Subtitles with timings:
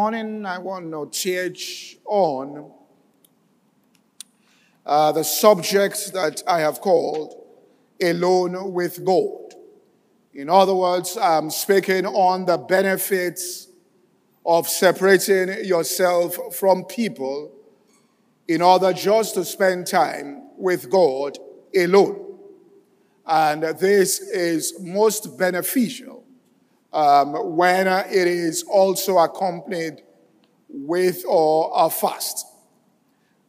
[0.00, 2.70] Morning, I want to teach on
[4.86, 7.34] uh, the subject that I have called
[8.00, 9.54] Alone with God.
[10.32, 13.66] In other words, I'm speaking on the benefits
[14.46, 17.50] of separating yourself from people
[18.46, 21.38] in order just to spend time with God
[21.74, 22.38] alone.
[23.26, 26.24] And this is most beneficial
[26.92, 30.02] um, when it is also accompanied
[30.68, 32.46] with or a fast.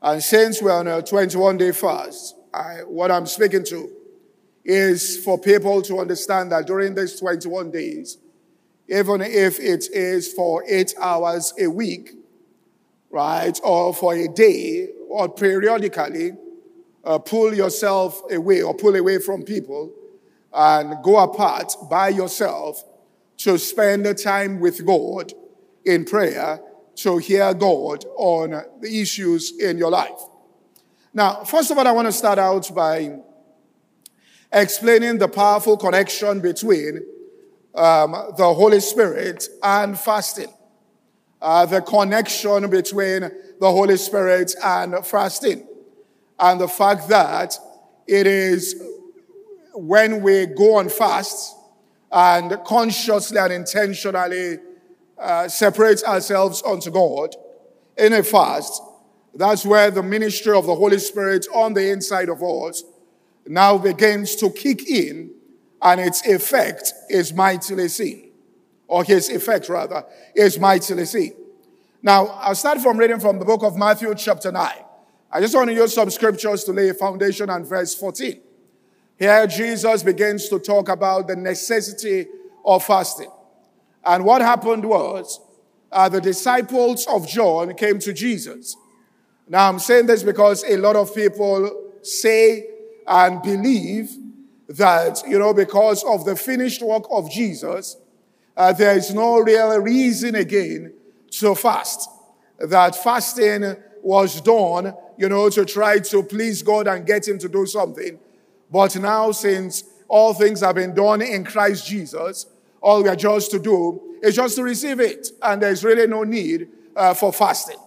[0.02, 3.92] And since we're on a 21 day fast, I, what I'm speaking to
[4.64, 8.18] is for people to understand that during these 21 days,
[8.88, 12.12] even if it is for eight hours a week,
[13.10, 16.32] right, or for a day, or periodically,
[17.04, 19.92] uh, pull yourself away or pull away from people
[20.54, 22.84] and go apart by yourself
[23.40, 25.34] to spend the time with God
[25.86, 26.62] in prayer
[26.96, 30.20] to hear God on the issues in your life.
[31.14, 33.18] Now, first of all, I want to start out by
[34.52, 36.98] explaining the powerful connection between
[37.76, 40.54] um, the Holy Spirit and fasting.
[41.42, 45.66] Uh, the connection between the Holy Spirit and fasting.
[46.38, 47.58] And the fact that
[48.06, 48.82] it is
[49.74, 51.56] when we go on fast,
[52.12, 54.58] and consciously and intentionally
[55.18, 57.36] uh, separate ourselves unto God
[57.98, 58.82] in a fast,
[59.36, 62.84] that's where the ministry of the Holy Spirit on the inside of us
[63.46, 65.32] now begins to kick in
[65.82, 68.32] and its effect is mightily seen.
[68.88, 70.04] Or his effect, rather,
[70.36, 71.34] is mightily seen.
[72.02, 74.72] Now, I'll start from reading from the book of Matthew, chapter 9.
[75.32, 78.42] I just want to use some scriptures to lay a foundation on verse 14.
[79.20, 82.26] Here, Jesus begins to talk about the necessity
[82.64, 83.30] of fasting.
[84.06, 85.42] And what happened was,
[85.92, 88.78] uh, the disciples of John came to Jesus.
[89.50, 92.66] Now, I'm saying this because a lot of people say
[93.06, 94.10] and believe
[94.70, 97.98] that, you know, because of the finished work of Jesus,
[98.56, 100.94] uh, there is no real reason again
[101.32, 102.10] to fast.
[102.60, 107.50] That fasting was done, you know, to try to please God and get Him to
[107.50, 108.18] do something.
[108.72, 112.46] But now, since all things have been done in Christ Jesus,
[112.82, 115.30] all we are just to do is just to receive it.
[115.42, 117.78] And there's really no need uh, for fasting.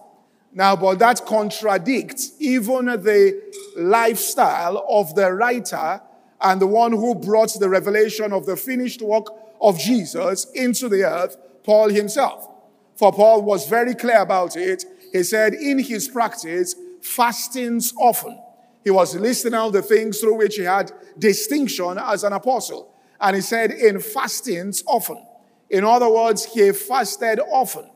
[0.53, 3.41] Now, but that contradicts even the
[3.75, 6.01] lifestyle of the writer
[6.41, 9.27] and the one who brought the revelation of the finished work
[9.61, 12.47] of Jesus into the earth, Paul himself.
[12.95, 14.85] For Paul was very clear about it.
[15.11, 18.42] He said, in his practice, fastings often
[18.83, 22.93] he was listing out the things through which he had distinction as an apostle.
[23.19, 25.25] And he said, in fastings often.
[25.69, 27.89] In other words, he fasted often.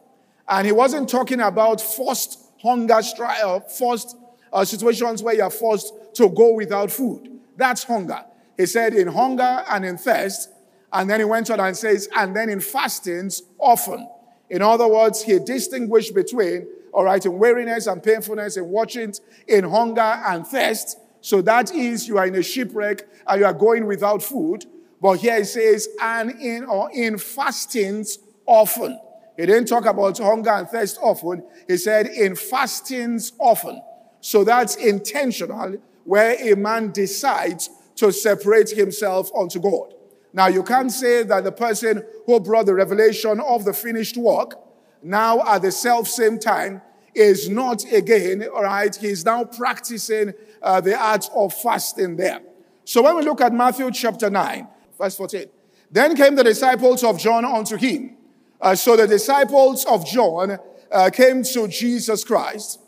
[0.47, 4.15] And he wasn't talking about forced hunger, uh, forced
[4.53, 7.39] uh, situations where you're forced to go without food.
[7.57, 8.23] That's hunger.
[8.55, 10.49] He said, in hunger and in thirst.
[10.93, 14.07] And then he went on and says, and then in fastings often.
[14.49, 19.13] In other words, he distinguished between all right, in weariness and painfulness, in watching,
[19.47, 20.97] in hunger and thirst.
[21.21, 24.65] So that is, you are in a shipwreck and you are going without food.
[24.99, 28.99] But here it says, and in or in fastings often.
[29.37, 31.43] He didn't talk about hunger and thirst often.
[31.67, 33.79] He said, in fastings often.
[34.19, 39.93] So that's intentional, where a man decides to separate himself unto God.
[40.33, 44.55] Now, you can't say that the person who brought the revelation of the finished work
[45.03, 46.81] now at the self same time
[47.17, 52.41] is not again, all right, he's now practicing uh, the art of fasting there.
[52.85, 54.67] So when we look at Matthew chapter 9,
[54.97, 55.45] verse 14,
[55.91, 58.17] then came the disciples of John unto him.
[58.61, 60.57] Uh, so the disciples of John
[60.91, 62.79] uh, came to Jesus Christ,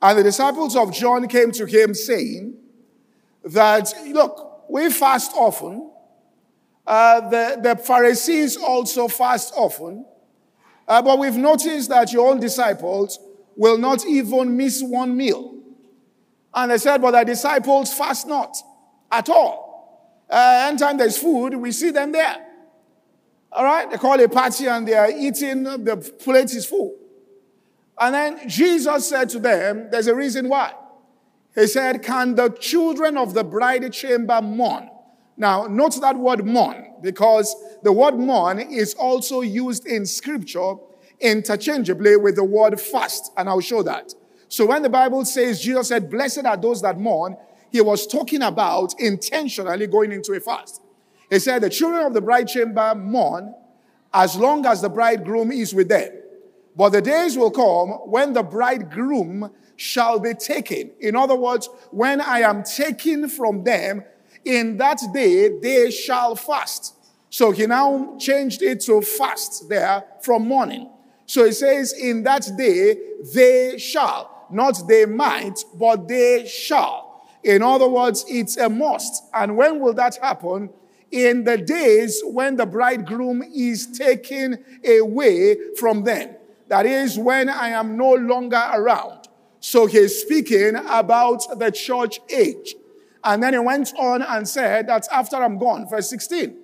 [0.00, 2.56] and the disciples of John came to him saying
[3.44, 5.90] that, look, we fast often.
[6.86, 10.04] Uh, the, the Pharisees also fast often.
[10.86, 13.18] Uh, but we've noticed that your own disciples
[13.56, 15.54] will not even miss one meal.
[16.52, 18.56] And they said, but the disciples fast not
[19.10, 20.24] at all.
[20.30, 22.36] Uh, anytime there's food, we see them there.
[23.52, 23.90] All right?
[23.90, 26.96] They call a party and they are eating, the plate is full.
[27.98, 30.72] And then Jesus said to them, there's a reason why.
[31.54, 34.90] He said, Can the children of the bride chamber mourn?
[35.36, 40.74] Now, note that word mourn, because the word mourn is also used in scripture
[41.20, 44.14] interchangeably with the word fast, and I'll show that.
[44.48, 47.36] So when the Bible says Jesus said, Blessed are those that mourn,
[47.70, 50.80] he was talking about intentionally going into a fast.
[51.30, 53.54] He said, The children of the bride chamber mourn
[54.12, 56.10] as long as the bridegroom is with them.
[56.76, 60.92] But the days will come when the bridegroom shall be taken.
[61.00, 64.04] In other words, when I am taken from them,
[64.44, 66.94] in that day they shall fast.
[67.30, 70.90] So he now changed it to fast there from mourning.
[71.26, 72.96] So he says, in that day
[73.34, 77.26] they shall, not they might, but they shall.
[77.42, 79.22] In other words, it's a must.
[79.32, 80.70] And when will that happen?
[81.10, 86.36] In the days when the bridegroom is taken away from them.
[86.68, 89.28] That is when I am no longer around.
[89.60, 92.74] So he's speaking about the church age.
[93.22, 96.63] And then he went on and said that after I'm gone, verse 16.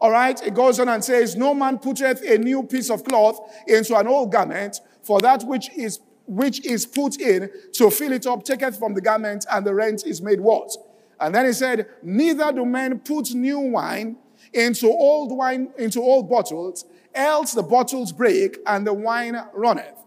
[0.00, 3.40] All right, it goes on and says, No man putteth a new piece of cloth
[3.66, 8.26] into an old garment, for that which is which is put in to fill it
[8.26, 10.70] up taketh from the garment, and the rent is made what?
[11.18, 14.16] And then he said, Neither do men put new wine
[14.52, 16.84] into old wine, into old bottles,
[17.14, 20.04] else the bottles break and the wine runneth.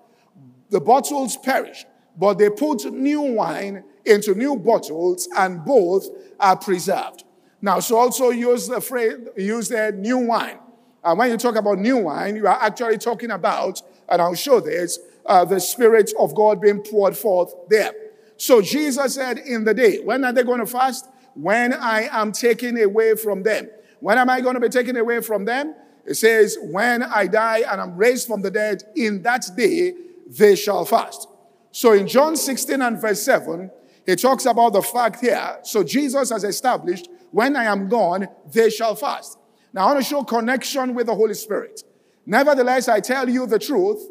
[0.70, 1.86] The bottles perish,
[2.18, 6.08] but they put new wine into new bottles, and both
[6.40, 7.24] are preserved.
[7.62, 10.60] Now, so also use the phrase, use the new wine.
[11.04, 14.60] And when you talk about new wine, you are actually talking about, and I'll show
[14.60, 17.94] this, uh, the Spirit of God being poured forth there.
[18.38, 21.08] So Jesus said, in the day, when are they going to fast?
[21.36, 23.70] When I am taken away from them.
[24.00, 25.76] When am I going to be taken away from them?
[26.06, 29.94] It says, when I die and I'm raised from the dead, in that day
[30.28, 31.28] they shall fast.
[31.72, 33.70] So in John 16 and verse 7,
[34.06, 35.60] he talks about the fact here.
[35.64, 39.38] So Jesus has established when I am gone, they shall fast.
[39.74, 41.84] Now, I want to show connection with the Holy Spirit.
[42.26, 44.06] Nevertheless, I tell you the truth.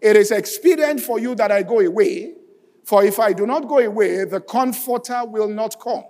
[0.00, 2.34] It is expedient for you that I go away.
[2.84, 6.04] For if I do not go away, the Comforter will not come.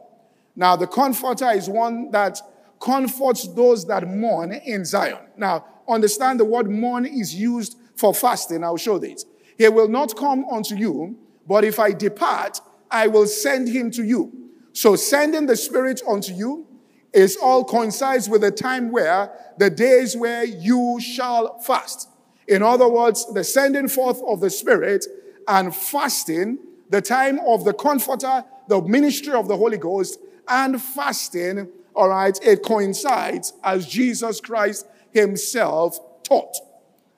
[0.54, 2.40] Now, the Comforter is one that
[2.80, 5.26] comforts those that mourn in Zion.
[5.36, 8.64] Now, understand the word mourn is used for fasting.
[8.64, 9.24] I'll show this.
[9.56, 11.16] He will not come unto you,
[11.46, 12.60] but if I depart,
[12.90, 14.45] I will send him to you.
[14.76, 16.66] So sending the Spirit unto you
[17.14, 22.10] is all coincides with the time where the days where you shall fast.
[22.46, 25.06] In other words, the sending forth of the Spirit
[25.48, 26.58] and fasting,
[26.90, 32.38] the time of the Comforter, the ministry of the Holy Ghost, and fasting, all right,
[32.44, 36.54] it coincides as Jesus Christ himself taught.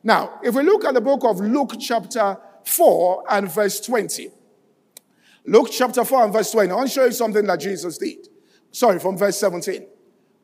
[0.04, 4.30] Now, if we look at the book of Luke, chapter 4 and verse 20,
[5.44, 6.70] Luke chapter 4 and verse 20.
[6.70, 8.28] I want to show you something that Jesus did.
[8.70, 9.86] Sorry, from verse 17.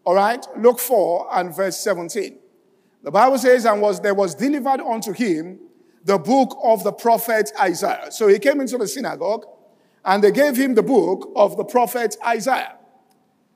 [0.04, 0.44] All right?
[0.56, 2.38] Luke 4 and verse 17.
[3.02, 5.60] The Bible says, and was there was delivered unto him
[6.04, 8.10] the book of the prophet Isaiah.
[8.10, 9.46] So he came into the synagogue
[10.04, 12.76] and they gave him the book of the prophet Isaiah.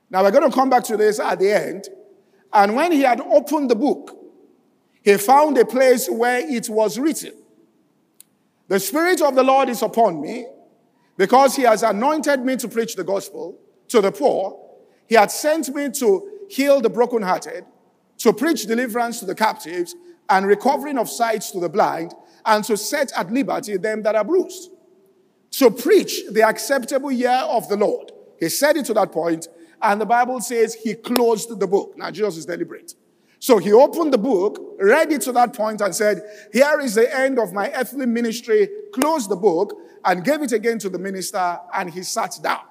[0.09, 1.87] Now we're going to come back to this at the end.
[2.51, 4.15] And when he had opened the book,
[5.03, 7.33] he found a place where it was written,
[8.67, 10.47] The Spirit of the Lord is upon me
[11.19, 13.59] because he has anointed me to preach the gospel
[13.89, 14.57] to the poor.
[15.05, 17.65] He had sent me to heal the brokenhearted,
[18.19, 19.95] to preach deliverance to the captives,
[20.29, 22.13] and recovering of sight to the blind,
[22.45, 24.71] and to set at liberty them that are bruised.
[25.51, 28.13] To preach the acceptable year of the Lord.
[28.39, 29.49] He said it to that point,
[29.81, 31.95] and the Bible says he closed the book.
[31.97, 32.93] Now, Jesus is deliberate.
[33.39, 37.17] So he opened the book, read it to that point, and said, Here is the
[37.17, 41.59] end of my earthly ministry, closed the book, and gave it again to the minister,
[41.73, 42.61] and he sat down.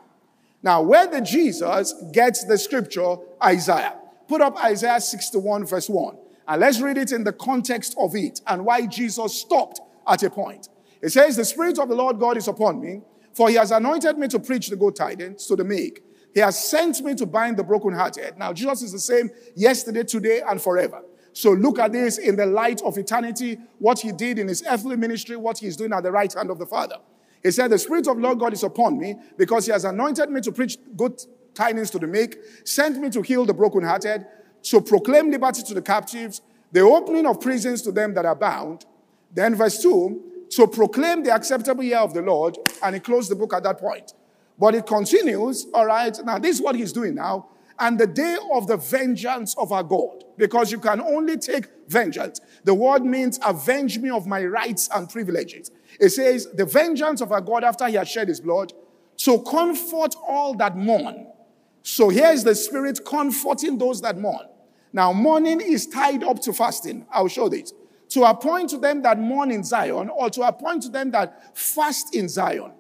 [0.63, 3.97] Now, where did Jesus get the scripture Isaiah?
[4.29, 6.17] Put up Isaiah 61, verse 1.
[6.49, 10.31] And let's read it in the context of it and why Jesus stopped at a
[10.31, 10.69] point.
[11.01, 14.19] It says, The Spirit of the Lord God is upon me, for he has anointed
[14.19, 16.03] me to preach the good tidings to the meek.
[16.39, 18.39] He has sent me to bind the brokenhearted.
[18.39, 21.03] Now, Jesus is the same yesterday, today, and forever.
[21.33, 24.95] So look at this in the light of eternity, what he did in his earthly
[24.95, 26.95] ministry, what he's doing at the right hand of the Father.
[27.43, 30.41] He said, The Spirit of Lord God is upon me because He has anointed me
[30.43, 31.21] to preach good
[31.55, 34.25] tidings to the meek, sent me to heal the brokenhearted,
[34.63, 36.41] to proclaim liberty to the captives,
[36.71, 38.87] the opening of prisons to them that are bound.
[39.35, 42.57] Then, verse 2, to proclaim the acceptable year of the Lord.
[42.81, 44.13] And he closed the book at that point.
[44.59, 46.19] But it continues, all right.
[46.25, 47.49] Now, this is what he's doing now.
[47.79, 52.41] And the day of the vengeance of our God, because you can only take vengeance.
[52.65, 55.71] The word means avenge me of my rights and privileges.
[56.01, 58.73] It says, the vengeance of our God after he has shed his blood,
[59.19, 61.29] to comfort all that mourn.
[61.83, 64.47] So here is the Spirit comforting those that mourn.
[64.93, 67.07] Now, mourning is tied up to fasting.
[67.13, 67.73] I'll show this.
[68.11, 72.15] To appoint to them that mourn in Zion, or to appoint to them that fast
[72.15, 72.73] in Zion,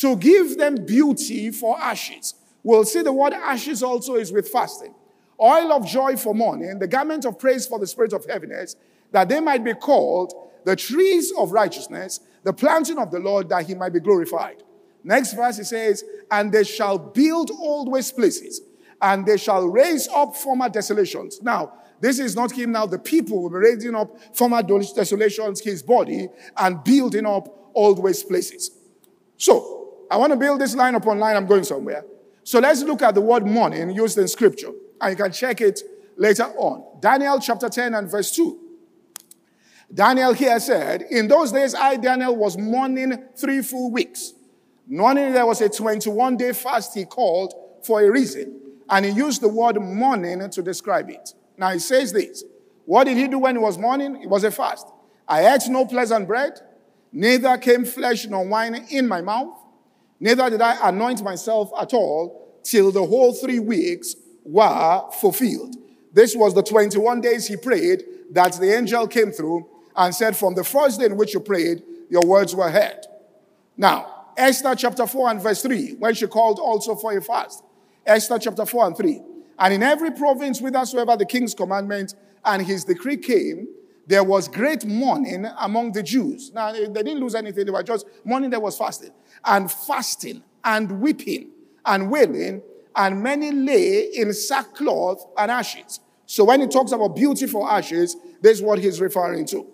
[0.00, 2.34] to give them beauty for ashes.
[2.62, 4.94] We'll see the word ashes also is with fasting.
[5.40, 8.76] Oil of joy for mourning, the garment of praise for the spirit of heaviness,
[9.12, 13.66] that they might be called the trees of righteousness, the planting of the Lord, that
[13.66, 14.62] he might be glorified.
[15.04, 18.60] Next verse, it says, And they shall build old waste places,
[19.00, 21.40] and they shall raise up former desolations.
[21.40, 22.86] Now, this is not him now.
[22.86, 28.28] The people will be raising up former desolations, his body, and building up old waste
[28.28, 28.70] places.
[29.36, 29.77] So,
[30.10, 31.36] I want to build this line upon line.
[31.36, 32.04] I'm going somewhere.
[32.44, 34.70] So let's look at the word mourning used in scripture.
[35.00, 35.80] And you can check it
[36.16, 37.00] later on.
[37.00, 38.58] Daniel chapter 10 and verse 2.
[39.92, 44.32] Daniel here said, In those days, I, Daniel, was mourning three full weeks.
[44.86, 48.60] Mourning, there was a 21 day fast he called for a reason.
[48.88, 51.34] And he used the word mourning to describe it.
[51.56, 52.44] Now he says this
[52.84, 54.22] What did he do when he was mourning?
[54.22, 54.86] It was a fast.
[55.26, 56.58] I ate no pleasant bread,
[57.12, 59.58] neither came flesh nor wine in my mouth,
[60.20, 65.76] neither did I anoint myself at all till the whole three weeks were fulfilled.
[66.12, 70.54] This was the 21 days he prayed that the angel came through and said, From
[70.54, 73.06] the first day in which you prayed, your words were heard.
[73.76, 77.62] Now, Esther chapter 4 and verse 3, when she called also for a fast.
[78.06, 79.22] Esther chapter 4 and 3.
[79.58, 83.66] And in every province whithersoever the king's commandment and his decree came,
[84.08, 86.50] there was great mourning among the Jews.
[86.54, 89.10] Now, they didn't lose anything, they were just mourning, there was fasting.
[89.44, 91.50] And fasting and weeping
[91.84, 92.62] and wailing,
[92.96, 96.00] and many lay in sackcloth and ashes.
[96.24, 99.66] So when he talks about beautiful ashes, this is what he's referring to.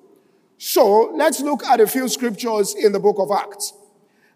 [0.58, 3.72] So let's look at a few scriptures in the book of Acts.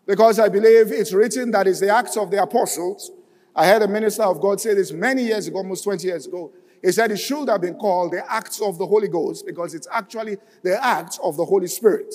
[0.06, 3.10] Because I believe it's written that is the Acts of the Apostles.
[3.54, 6.52] I heard a minister of God say this many years ago, almost 20 years ago.
[6.82, 9.88] He said it should have been called the Acts of the Holy Ghost because it's
[9.90, 12.14] actually the Acts of the Holy Spirit.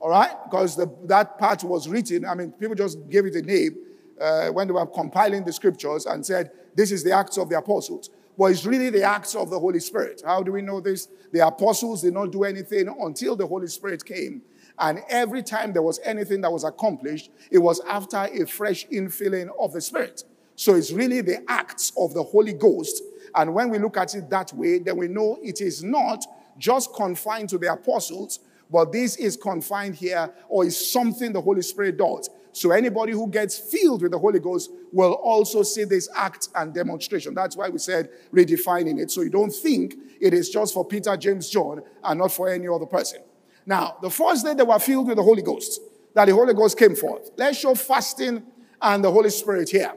[0.00, 0.32] All right?
[0.44, 3.76] Because the, that part was written, I mean, people just gave it a name
[4.20, 7.58] uh, when they were compiling the scriptures and said, this is the Acts of the
[7.58, 8.10] Apostles.
[8.38, 10.22] But it's really the Acts of the Holy Spirit.
[10.24, 11.08] How do we know this?
[11.32, 14.42] The apostles did not do anything until the Holy Spirit came.
[14.78, 19.48] And every time there was anything that was accomplished, it was after a fresh infilling
[19.58, 20.24] of the Spirit.
[20.54, 23.02] So it's really the acts of the Holy Ghost.
[23.36, 26.24] And when we look at it that way, then we know it is not
[26.58, 28.40] just confined to the apostles,
[28.70, 32.30] but this is confined here or is something the Holy Spirit does.
[32.52, 36.72] So anybody who gets filled with the Holy Ghost will also see this act and
[36.72, 37.34] demonstration.
[37.34, 39.10] That's why we said redefining it.
[39.10, 42.66] So you don't think it is just for Peter, James, John, and not for any
[42.66, 43.20] other person.
[43.66, 45.82] Now, the first day they were filled with the Holy Ghost,
[46.14, 47.30] that the Holy Ghost came forth.
[47.36, 48.42] Let's show fasting
[48.80, 49.92] and the Holy Spirit here.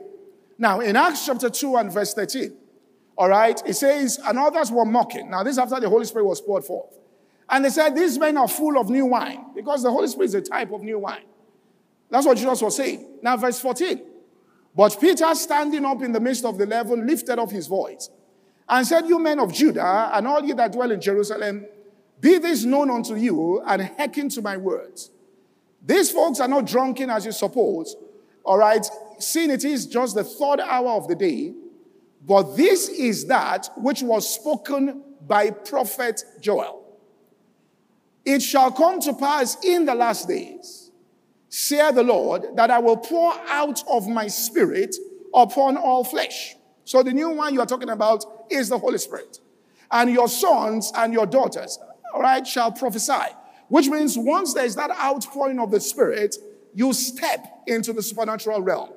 [0.58, 2.54] Now, in Acts chapter 2 and verse 13,
[3.20, 5.30] all right, it says, and others were mocking.
[5.30, 6.98] Now, this after the Holy Spirit was poured forth.
[7.50, 10.36] And they said, These men are full of new wine, because the Holy Spirit is
[10.36, 11.26] a type of new wine.
[12.10, 13.06] That's what Jesus was saying.
[13.22, 14.02] Now, verse 14.
[14.74, 18.10] But Peter, standing up in the midst of the eleven, lifted up his voice
[18.70, 21.66] and said, You men of Judah, and all ye that dwell in Jerusalem,
[22.22, 25.12] be this known unto you, and hearken to my words.
[25.86, 27.98] These folks are not drunken as you suppose,
[28.46, 28.86] all right,
[29.20, 31.54] seeing it is just the third hour of the day,
[32.30, 36.82] but this is that which was spoken by prophet Joel.
[38.24, 40.90] It shall come to pass in the last days
[41.50, 44.96] saith the Lord, that I will pour out of my spirit
[45.34, 46.56] upon all flesh.
[46.86, 49.40] So the new one you are talking about is the Holy Spirit.
[49.92, 51.80] And your sons and your daughters,
[52.14, 53.34] all right, shall prophesy.
[53.68, 56.36] Which means once there is that outpouring of the Spirit,
[56.74, 58.92] you step into the supernatural realm.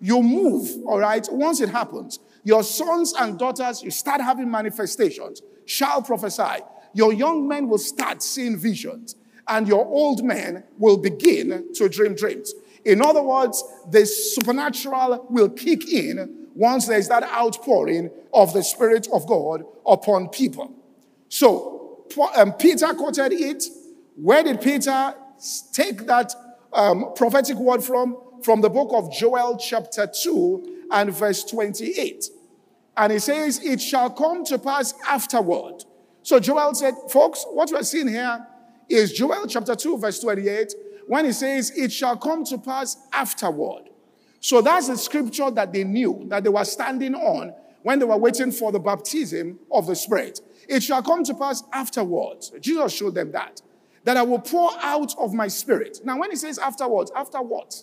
[0.00, 2.18] You move, all right, once it happens.
[2.44, 6.62] Your sons and daughters, you start having manifestations, shall prophesy.
[6.92, 9.16] Your young men will start seeing visions
[9.48, 12.54] and your old men will begin to dream dreams.
[12.84, 19.08] In other words, the supernatural will kick in once there's that outpouring of the Spirit
[19.12, 20.72] of God upon people.
[21.28, 22.04] So,
[22.36, 23.64] um, Peter quoted it.
[24.16, 25.14] Where did Peter
[25.72, 26.32] take that
[26.72, 28.18] um, prophetic word from?
[28.42, 32.30] From the book of Joel, chapter 2, and verse 28.
[32.96, 35.84] And he says, It shall come to pass afterward.
[36.22, 38.46] So Joel said, Folks, what we're seeing here
[38.88, 40.72] is Joel chapter 2, verse 28,
[41.08, 43.90] when he says, It shall come to pass afterward.
[44.40, 48.16] So that's the scripture that they knew, that they were standing on when they were
[48.16, 50.40] waiting for the baptism of the Spirit.
[50.68, 52.52] It shall come to pass afterwards.
[52.60, 53.60] Jesus showed them that.
[54.04, 56.00] That I will pour out of my spirit.
[56.04, 57.74] Now, when he says afterwards, after what?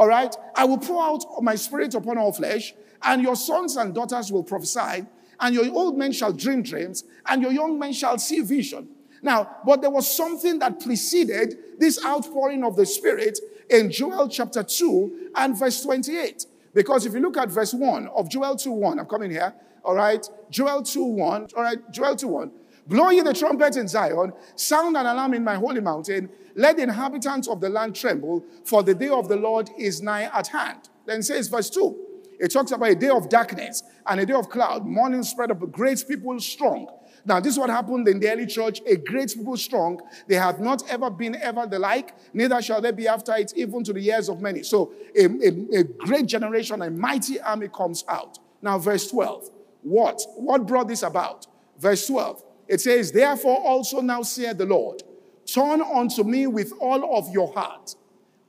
[0.00, 0.34] All right?
[0.56, 4.42] I will pour out my spirit upon all flesh, and your sons and daughters will
[4.42, 5.04] prophesy,
[5.38, 8.88] and your old men shall dream dreams, and your young men shall see vision.
[9.22, 13.38] Now, but there was something that preceded this outpouring of the Spirit
[13.68, 16.46] in Joel chapter 2 and verse 28.
[16.72, 19.52] Because if you look at verse 1 of Joel 2 1, I'm coming here,
[19.84, 22.50] all right, Joel 2 1, all right, Joel 2 1.
[22.90, 26.28] Blow ye the trumpet in Zion, sound an alarm in my holy mountain.
[26.56, 30.24] Let the inhabitants of the land tremble, for the day of the Lord is nigh
[30.24, 30.88] at hand.
[31.06, 31.96] Then says verse 2.
[32.40, 35.62] It talks about a day of darkness and a day of cloud, morning spread of
[35.62, 36.88] a great people strong.
[37.24, 38.80] Now, this is what happened in the early church.
[38.84, 40.00] A great people strong.
[40.26, 43.84] They have not ever been ever the like, neither shall they be after it, even
[43.84, 44.64] to the years of many.
[44.64, 48.40] So, a, a, a great generation, a mighty army comes out.
[48.60, 49.48] Now, verse 12.
[49.82, 50.20] What?
[50.34, 51.46] What brought this about?
[51.78, 52.42] Verse 12.
[52.70, 55.02] It says, Therefore also now saith the Lord,
[55.44, 57.96] turn unto me with all of your heart,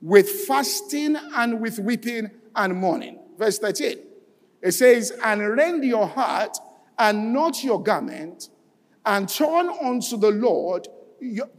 [0.00, 3.18] with fasting and with weeping and mourning.
[3.36, 3.98] Verse 13.
[4.62, 6.56] It says, And rend your heart
[7.00, 8.48] and not your garment,
[9.04, 10.86] and turn unto the Lord,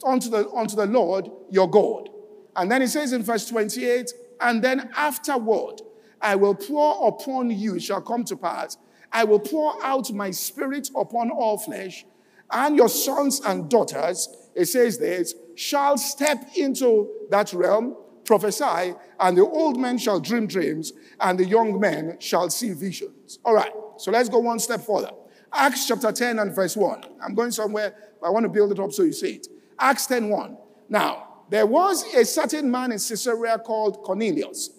[0.05, 2.07] unto the, unto the Lord your God.
[2.55, 5.81] And then it says in verse 28, and then afterward,
[6.21, 8.77] I will pour upon you, it shall come to pass,
[9.11, 12.05] I will pour out my spirit upon all flesh,
[12.51, 17.95] and your sons and daughters, it says this, shall step into that realm,
[18.25, 23.39] prophesy, and the old men shall dream dreams, and the young men shall see visions.
[23.43, 25.11] All right, so let's go one step further.
[25.51, 27.03] Acts chapter 10 and verse 1.
[27.23, 29.47] I'm going somewhere, but I want to build it up so you see it.
[29.77, 30.57] Acts 10 1.
[30.89, 34.71] Now, there was a certain man in Caesarea called Cornelius,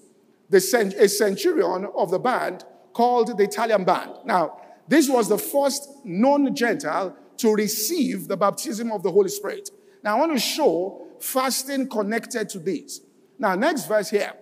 [0.50, 4.12] the cent- a centurion of the band called the Italian band.
[4.24, 9.70] Now, this was the first known Gentile to receive the baptism of the Holy Spirit.
[10.02, 13.00] Now, I want to show fasting connected to this.
[13.38, 14.32] Now, next verse here.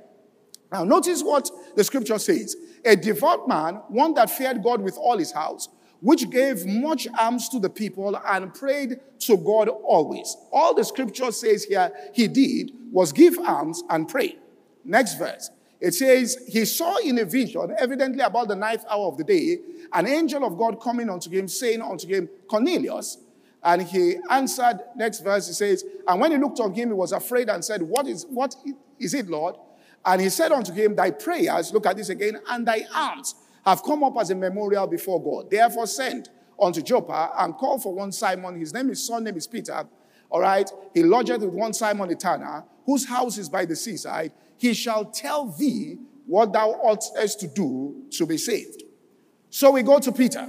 [0.70, 2.56] Now, notice what the scripture says.
[2.84, 5.68] A devout man, one that feared God with all his house,
[6.00, 10.36] which gave much alms to the people and prayed to God always.
[10.50, 14.36] All the scripture says here he did was give alms and pray.
[14.84, 15.50] Next verse.
[15.82, 19.58] It says, He saw in a vision, evidently about the ninth hour of the day,
[19.92, 23.18] an angel of God coming unto him, saying unto him, Cornelius.
[23.64, 27.10] And he answered, next verse, he says, And when he looked on him, he was
[27.10, 28.54] afraid and said, What is, what
[29.00, 29.56] is it, Lord?
[30.04, 33.34] And he said unto him, Thy prayers, look at this again, and thy alms
[33.66, 35.50] have come up as a memorial before God.
[35.50, 36.28] Therefore, send
[36.60, 38.58] unto Joppa and call for one Simon.
[38.58, 39.84] His name is son name is Peter.
[40.30, 40.70] All right.
[40.94, 44.32] He lodgeth with one Simon the tanner, whose house is by the seaside.
[44.62, 48.84] He shall tell thee what thou oughtest to do to be saved.
[49.50, 50.48] So we go to Peter,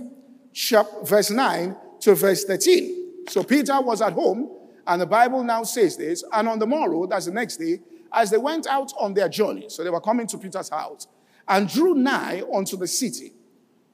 [1.04, 3.26] verse 9 to verse 13.
[3.28, 4.52] So Peter was at home,
[4.86, 6.24] and the Bible now says this.
[6.32, 7.80] And on the morrow, that's the next day,
[8.12, 11.08] as they went out on their journey, so they were coming to Peter's house,
[11.48, 13.34] and drew nigh unto the city.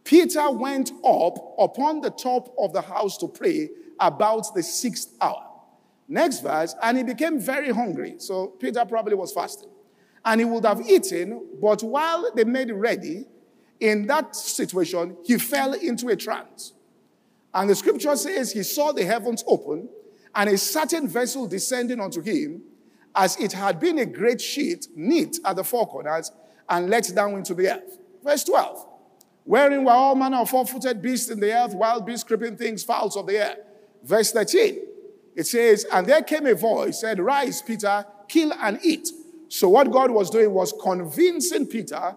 [0.04, 3.70] Peter went up upon the top of the house to pray
[4.02, 5.46] about the sixth hour.
[6.10, 8.16] Next verse, and he became very hungry.
[8.18, 9.70] So Peter probably was fasting.
[10.26, 13.26] And he would have eaten, but while they made ready,
[13.80, 16.74] in that situation, he fell into a trance.
[17.54, 19.90] And the scripture says he saw the heavens open
[20.36, 22.62] and a certain vessel descending onto him,
[23.16, 26.32] as it had been a great sheet knit at the four corners
[26.68, 27.98] and let down into the earth.
[28.24, 28.86] Verse 12.
[29.46, 32.84] Wherein were all manner of four footed beasts in the earth, wild beasts, creeping things,
[32.84, 33.58] fowls of the air.
[34.04, 34.80] Verse 13.
[35.36, 39.10] It says, And there came a voice, said, Rise, Peter, kill and eat.
[39.50, 42.16] So what God was doing was convincing Peter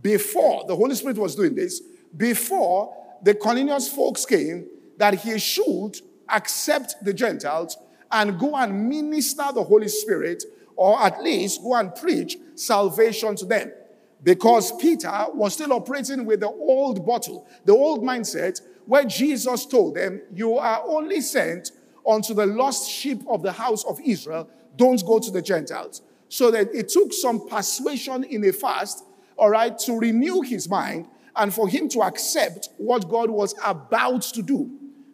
[0.00, 1.82] before the Holy Spirit was doing this,
[2.16, 7.76] before the Cornelius folks came, that he should accept the Gentiles
[8.12, 10.44] and go and minister the Holy Spirit,
[10.76, 13.72] or at least go and preach salvation to them.
[14.22, 19.96] Because Peter was still operating with the old bottle, the old mindset, where Jesus told
[19.96, 21.72] them, You are only sent
[22.06, 26.02] unto the lost sheep of the house of Israel, don't go to the Gentiles.
[26.28, 29.04] So that it took some persuasion in a fast
[29.38, 34.22] all right, to renew his mind and for him to accept what God was about
[34.22, 34.70] to do,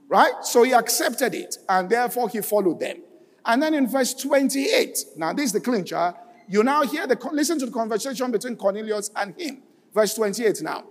[0.09, 0.33] right?
[0.42, 3.03] So he accepted it and therefore he followed them.
[3.44, 6.14] And then in verse 28, now this is the clincher,
[6.48, 9.62] you now hear the, listen to the conversation between Cornelius and him.
[9.92, 10.85] Verse 28 now.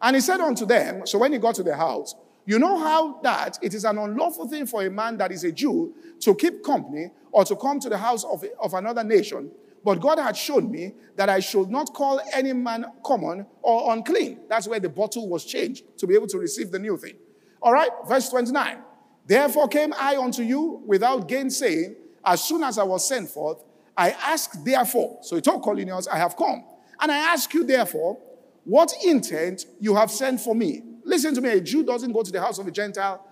[0.00, 2.14] And he said unto them, so when he got to the house,
[2.46, 5.52] you know how that it is an unlawful thing for a man that is a
[5.52, 9.50] Jew to keep company or to come to the house of, of another nation
[9.84, 14.40] but God had shown me that I should not call any man common or unclean.
[14.48, 17.14] That's where the bottle was changed to be able to receive the new thing.
[17.60, 18.78] All right, verse 29.
[19.26, 23.62] Therefore came I unto you without gainsaying, as soon as I was sent forth.
[23.96, 26.64] I ask therefore, so he told Cornelius, I have come.
[27.00, 28.18] And I ask you therefore,
[28.64, 30.82] what intent you have sent for me.
[31.04, 33.24] Listen to me, a Jew doesn't go to the house of a Gentile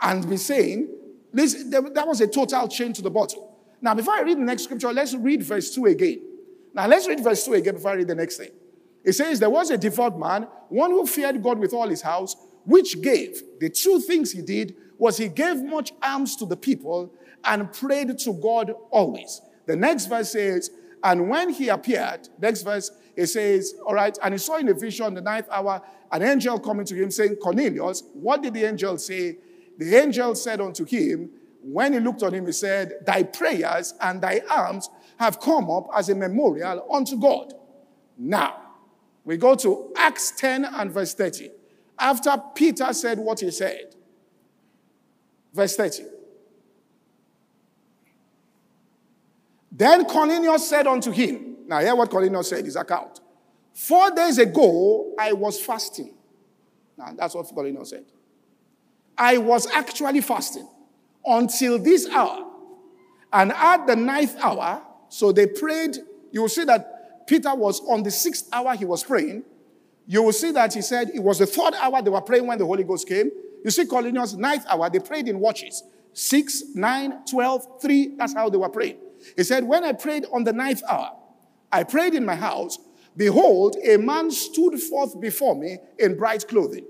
[0.00, 0.88] and be saying,
[1.32, 3.49] listen, that was a total change to the bottle.
[3.82, 6.20] Now, before I read the next scripture, let's read verse 2 again.
[6.74, 8.50] Now, let's read verse 2 again before I read the next thing.
[9.04, 12.36] It says, There was a devout man, one who feared God with all his house,
[12.64, 17.12] which gave the two things he did was he gave much alms to the people
[17.44, 19.40] and prayed to God always.
[19.66, 20.70] The next verse says,
[21.02, 24.74] and when he appeared, next verse, it says, All right, and he saw in a
[24.74, 28.98] vision the ninth hour an angel coming to him saying, Cornelius, what did the angel
[28.98, 29.38] say?
[29.78, 31.30] The angel said unto him,
[31.62, 35.88] when he looked on him, he said, Thy prayers and thy alms have come up
[35.94, 37.52] as a memorial unto God.
[38.16, 38.56] Now,
[39.24, 41.50] we go to Acts 10 and verse 30.
[41.98, 43.94] After Peter said what he said,
[45.52, 46.04] verse 30.
[49.72, 53.20] Then Cornelius said unto him, Now, hear what Cornelius said, his account.
[53.74, 56.14] Four days ago, I was fasting.
[56.96, 58.04] Now, that's what Cornelius said.
[59.16, 60.68] I was actually fasting
[61.30, 62.46] until this hour.
[63.32, 65.96] And at the ninth hour, so they prayed.
[66.32, 69.44] You will see that Peter was on the sixth hour he was praying.
[70.06, 72.58] You will see that he said it was the third hour they were praying when
[72.58, 73.30] the Holy Ghost came.
[73.64, 75.84] You see, Cornelius, ninth hour, they prayed in watches.
[76.12, 78.16] Six, nine, twelve, three.
[78.16, 78.96] That's how they were praying.
[79.36, 81.12] He said, When I prayed on the ninth hour,
[81.70, 82.78] I prayed in my house.
[83.16, 86.86] Behold, a man stood forth before me in bright clothing.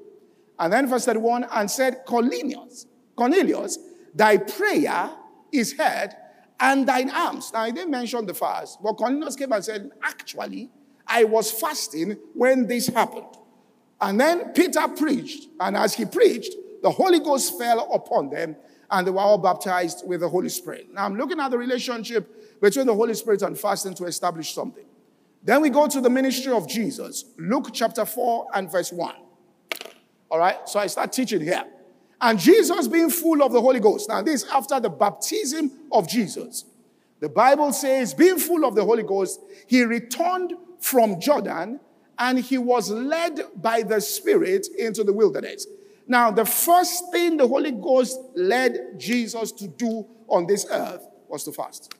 [0.59, 3.79] And then verse 31 and said, Cornelius, Cornelius,
[4.15, 5.11] thy prayer
[5.53, 6.15] is heard
[6.59, 7.53] and thine alms.
[7.53, 10.71] Now, I didn't mention the fast, but Cornelius came and said, Actually,
[11.07, 13.27] I was fasting when this happened.
[14.01, 18.57] And then Peter preached, and as he preached, the Holy Ghost fell upon them,
[18.91, 20.89] and they were all baptized with the Holy Spirit.
[20.93, 24.85] Now, I'm looking at the relationship between the Holy Spirit and fasting to establish something.
[25.43, 29.15] Then we go to the ministry of Jesus, Luke chapter 4 and verse 1.
[30.31, 31.65] All right, so I start teaching here.
[32.21, 34.09] And Jesus being full of the Holy Ghost.
[34.09, 36.65] Now, this after the baptism of Jesus.
[37.21, 41.81] The Bible says, being full of the Holy Ghost, he returned from Jordan
[42.19, 45.67] and he was led by the Spirit into the wilderness.
[46.07, 51.45] Now, the first thing the Holy Ghost led Jesus to do on this earth was
[51.45, 51.95] to fast.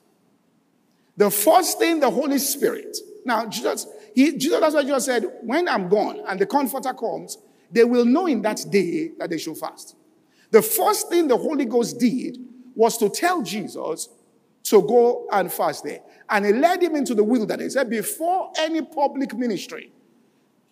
[1.17, 5.67] The first thing the Holy Spirit, now Jesus, he, Jesus, that's why Jesus said, when
[5.67, 7.37] I'm gone and the Comforter comes,
[7.71, 9.95] they will know in that day that they should fast.
[10.51, 12.37] The first thing the Holy Ghost did
[12.75, 14.09] was to tell Jesus
[14.63, 16.01] to go and fast there.
[16.29, 17.73] And he led him into the wilderness.
[17.73, 19.91] He said, Before any public ministry,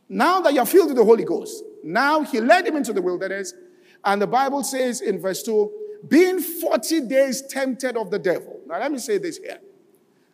[0.08, 3.54] now that you're filled with the Holy Ghost, now he led him into the wilderness.
[4.04, 5.72] And the Bible says in verse 2,
[6.08, 8.62] being 40 days tempted of the devil.
[8.66, 9.60] Now, let me say this here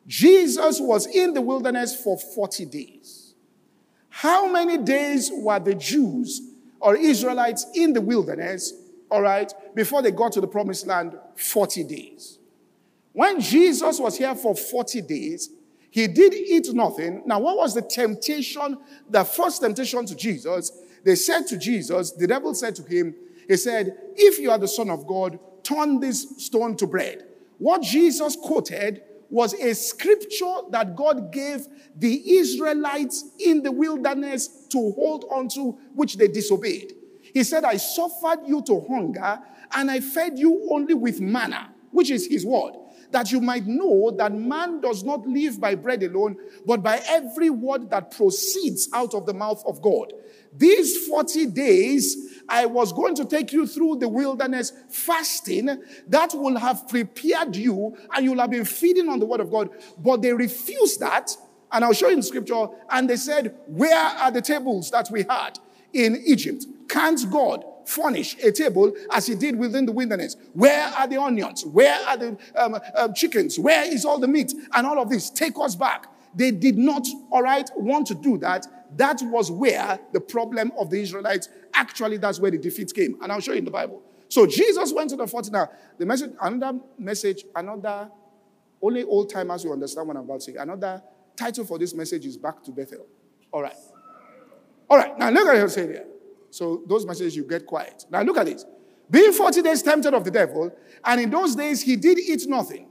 [0.07, 3.33] Jesus was in the wilderness for 40 days.
[4.09, 6.41] How many days were the Jews
[6.79, 8.73] or Israelites in the wilderness
[9.09, 12.39] all right, before they got to the promised land, 40 days.
[13.13, 15.49] When Jesus was here for 40 days,
[15.89, 17.23] he did eat nothing.
[17.25, 18.77] Now, what was the temptation?
[19.09, 20.71] The first temptation to Jesus,
[21.05, 23.15] they said to Jesus, the devil said to him,
[23.47, 27.25] He said, If you are the Son of God, turn this stone to bread.
[27.57, 31.65] What Jesus quoted was a scripture that God gave
[31.95, 36.94] the Israelites in the wilderness to hold on to, which they disobeyed.
[37.35, 39.37] He said, I suffered you to hunger
[39.73, 42.75] and I fed you only with manna, which is his word,
[43.11, 47.49] that you might know that man does not live by bread alone, but by every
[47.49, 50.13] word that proceeds out of the mouth of God.
[50.53, 56.57] These 40 days, I was going to take you through the wilderness fasting that will
[56.57, 59.71] have prepared you and you'll have been feeding on the word of God.
[59.97, 61.35] But they refused that.
[61.69, 62.67] And I'll show you in scripture.
[62.89, 65.59] And they said, Where are the tables that we had
[65.91, 66.67] in Egypt?
[66.87, 70.35] Can't God furnish a table as he did within the wilderness?
[70.53, 71.65] Where are the onions?
[71.65, 73.59] Where are the um, um, chickens?
[73.59, 74.53] Where is all the meat?
[74.73, 75.29] And all of this.
[75.29, 76.07] Take us back.
[76.35, 78.67] They did not, all right, want to do that.
[78.97, 83.17] That was where the problem of the Israelites, actually, that's where the defeat came.
[83.21, 84.01] And I'll show you in the Bible.
[84.27, 85.51] So Jesus went to the 40.
[85.51, 88.09] Now, the message, another message, another,
[88.81, 90.55] only old timers will understand what I'm about to say.
[90.57, 91.01] Another
[91.37, 93.05] title for this message is Back to Bethel.
[93.51, 93.75] All right.
[94.89, 95.17] All right.
[95.17, 96.05] Now, look at what I'm saying here.
[96.55, 98.05] So those messages, you get quiet.
[98.09, 98.63] Now look at this.
[99.11, 100.71] Being 40 days tempted of the devil,
[101.03, 102.87] and in those days he did eat nothing.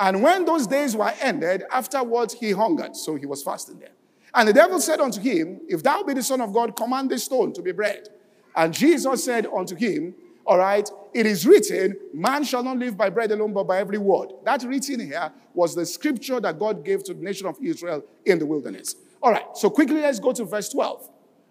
[0.00, 2.96] And when those days were ended, afterwards he hungered.
[2.96, 3.92] So he was fasting there.
[4.34, 7.22] And the devil said unto him, If thou be the Son of God, command this
[7.22, 8.08] stone to be bread.
[8.56, 10.12] And Jesus said unto him,
[10.44, 13.98] All right, it is written, Man shall not live by bread alone, but by every
[13.98, 14.32] word.
[14.44, 18.40] That written here was the scripture that God gave to the nation of Israel in
[18.40, 18.96] the wilderness.
[19.22, 21.10] All right, so quickly let's go to verse 12.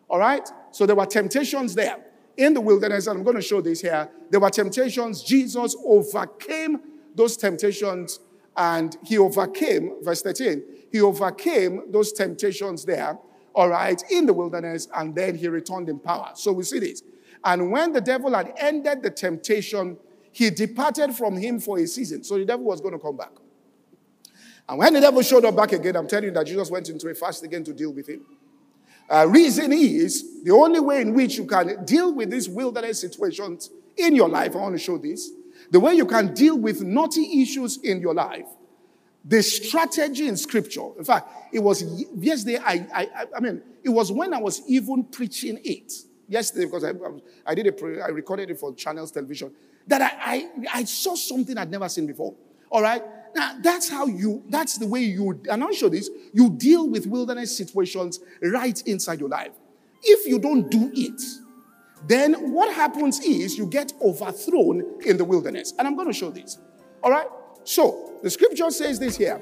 [0.09, 0.47] All right?
[0.71, 1.97] So there were temptations there
[2.37, 4.09] in the wilderness, and I'm going to show this here.
[4.29, 5.23] There were temptations.
[5.23, 6.79] Jesus overcame
[7.15, 8.19] those temptations,
[8.55, 13.17] and he overcame, verse 13, he overcame those temptations there,
[13.53, 16.31] all right, in the wilderness, and then he returned in power.
[16.35, 17.01] So we see this.
[17.43, 19.97] And when the devil had ended the temptation,
[20.31, 22.23] he departed from him for a season.
[22.23, 23.31] So the devil was going to come back.
[24.69, 27.09] And when the devil showed up back again, I'm telling you that Jesus went into
[27.09, 28.25] a fast again to deal with him.
[29.09, 33.69] Uh, reason is the only way in which you can deal with these wilderness situations
[33.95, 34.55] in your life.
[34.55, 35.31] I want to show this.
[35.71, 38.47] The way you can deal with naughty issues in your life.
[39.25, 40.89] The strategy in scripture.
[40.97, 41.83] In fact, it was
[42.15, 42.57] yesterday.
[42.57, 45.93] I, I, I mean, it was when I was even preaching it
[46.27, 46.93] yesterday because I,
[47.45, 49.51] I did a, I recorded it for Channels Television
[49.87, 52.33] that I, I, I saw something I'd never seen before.
[52.69, 53.01] All right.
[53.37, 57.05] Now, that's how you, that's the way you, and I'll show this, you deal with
[57.05, 59.51] wilderness situations right inside your life.
[60.01, 61.21] If you don't do it,
[62.07, 65.75] then what happens is you get overthrown in the wilderness.
[65.77, 66.57] And I'm going to show this.
[67.03, 67.27] All right?
[67.63, 69.39] So, the scripture says this here.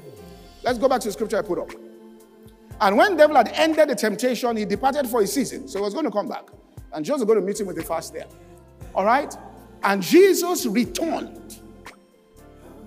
[0.62, 1.72] Let's go back to the scripture I put up.
[2.82, 5.70] And when devil had ended the temptation, he departed for a season.
[5.70, 6.50] So he was going to come back.
[6.92, 8.28] And Jesus was going to meet him with a fast there.
[8.94, 9.34] All right?
[9.84, 11.62] And Jesus returned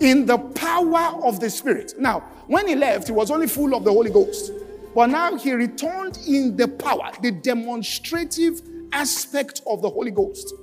[0.00, 1.94] in the power of the Spirit.
[1.98, 4.52] Now, when he left, he was only full of the Holy Ghost.
[4.94, 10.54] But now he returned in the power, the demonstrative aspect of the Holy Ghost.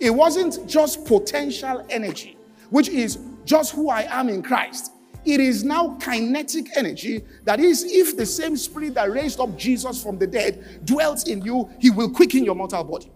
[0.00, 2.36] It wasn't just potential energy,
[2.70, 4.92] which is just who I am in Christ.
[5.24, 7.24] It is now kinetic energy.
[7.44, 11.42] That is, if the same spirit that raised up Jesus from the dead dwells in
[11.42, 13.10] you, he will quicken your mortal body.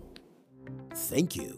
[0.95, 1.58] Thank you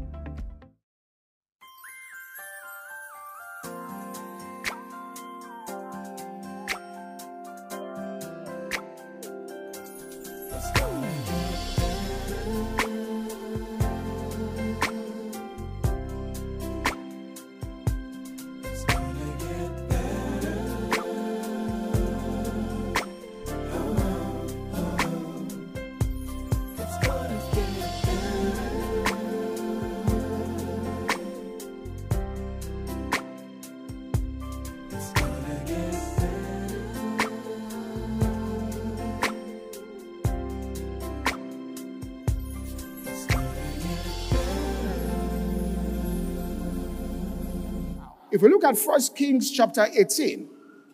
[48.41, 50.49] If we look at 1 Kings chapter 18,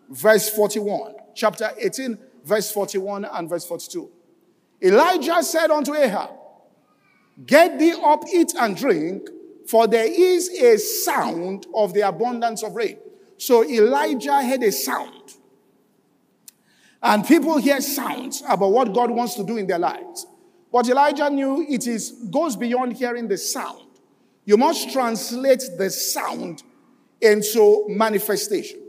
[0.10, 4.12] verse 41, chapter 18, verse 41 and verse 42.
[4.84, 6.32] Elijah said unto Ahab,
[7.46, 9.30] Get thee up, eat and drink,
[9.66, 12.98] for there is a sound of the abundance of rain.
[13.38, 15.36] So Elijah had a sound.
[17.02, 20.28] And people hear sounds about what God wants to do in their lives.
[20.70, 23.88] But Elijah knew it is goes beyond hearing the sound.
[24.44, 26.64] You must translate the sound
[27.22, 28.80] into manifestation.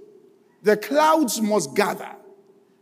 [0.62, 2.14] The clouds must gather.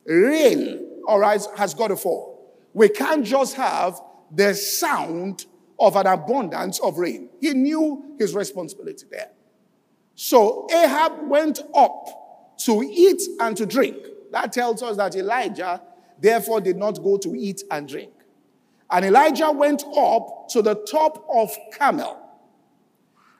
[0.05, 2.57] Rain, all right, has got to fall.
[2.73, 5.47] We can't just have the sound
[5.79, 7.29] of an abundance of rain.
[7.41, 9.31] He knew his responsibility there.
[10.15, 13.97] So Ahab went up to eat and to drink.
[14.33, 15.83] That tells us that Elijah
[16.19, 18.13] therefore did not go to eat and drink.
[18.91, 22.26] And Elijah went up to the top of Carmel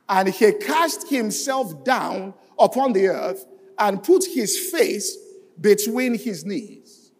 [0.09, 3.45] and he cast himself down upon the earth
[3.79, 5.17] and put his face
[5.61, 7.11] between his knees.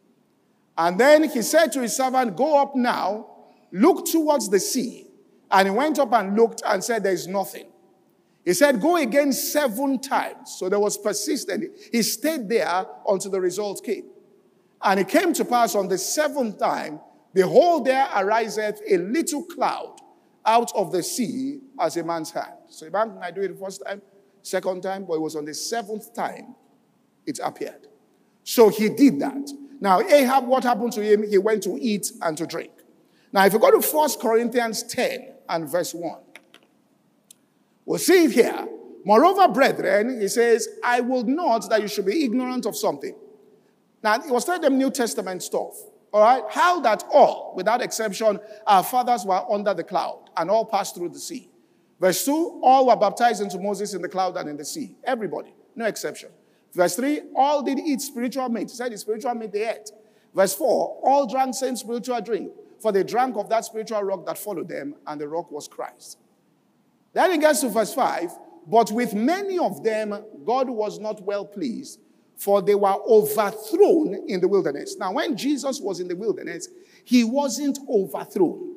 [0.79, 3.27] And then he said to his servant, Go up now,
[3.73, 5.07] look towards the sea.
[5.51, 7.67] And he went up and looked and said, There is nothing.
[8.45, 10.57] He said, Go again seven times.
[10.59, 11.65] So there was persistent.
[11.93, 14.11] He stayed there until the result came.
[14.83, 17.01] And it came to pass on the seventh time,
[17.33, 19.97] behold, there ariseth a little cloud
[20.47, 22.55] out of the sea as a man's hand.
[22.69, 24.01] So a man might do it the first time,
[24.43, 26.55] second time, but it was on the seventh time
[27.27, 27.89] it appeared.
[28.45, 29.51] So he did that.
[29.81, 31.29] Now, Ahab, what happened to him?
[31.29, 32.71] He went to eat and to drink.
[33.33, 36.19] Now, if you go to 1 Corinthians 10 and verse 1,
[37.85, 38.69] we'll see it here.
[39.05, 43.15] Moreover, brethren, he says, I will not that you should be ignorant of something.
[44.03, 45.75] Now, he was telling them New Testament stuff.
[46.13, 46.43] All right?
[46.51, 51.11] How that all, without exception, our fathers were under the cloud and all passed through
[51.11, 51.49] the sea.
[52.01, 54.95] Verse 2, all were baptized into Moses in the cloud and in the sea.
[55.05, 56.29] Everybody, no exception.
[56.73, 58.71] Verse 3, all did eat spiritual meat.
[58.71, 59.91] He said the spiritual meat they ate.
[60.35, 64.37] Verse 4, all drank same spiritual drink, for they drank of that spiritual rock that
[64.37, 66.19] followed them, and the rock was Christ.
[67.15, 68.31] Then it gets to verse 5,
[68.67, 72.01] but with many of them God was not well pleased,
[72.37, 74.97] for they were overthrown in the wilderness.
[74.99, 76.69] Now, when Jesus was in the wilderness,
[77.05, 78.75] he wasn't overthrown.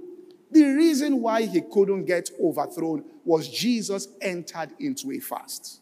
[0.51, 5.81] The reason why he couldn't get overthrown was Jesus entered into a fast.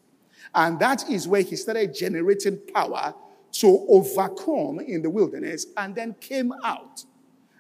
[0.54, 3.14] And that is where he started generating power
[3.54, 7.04] to overcome in the wilderness and then came out.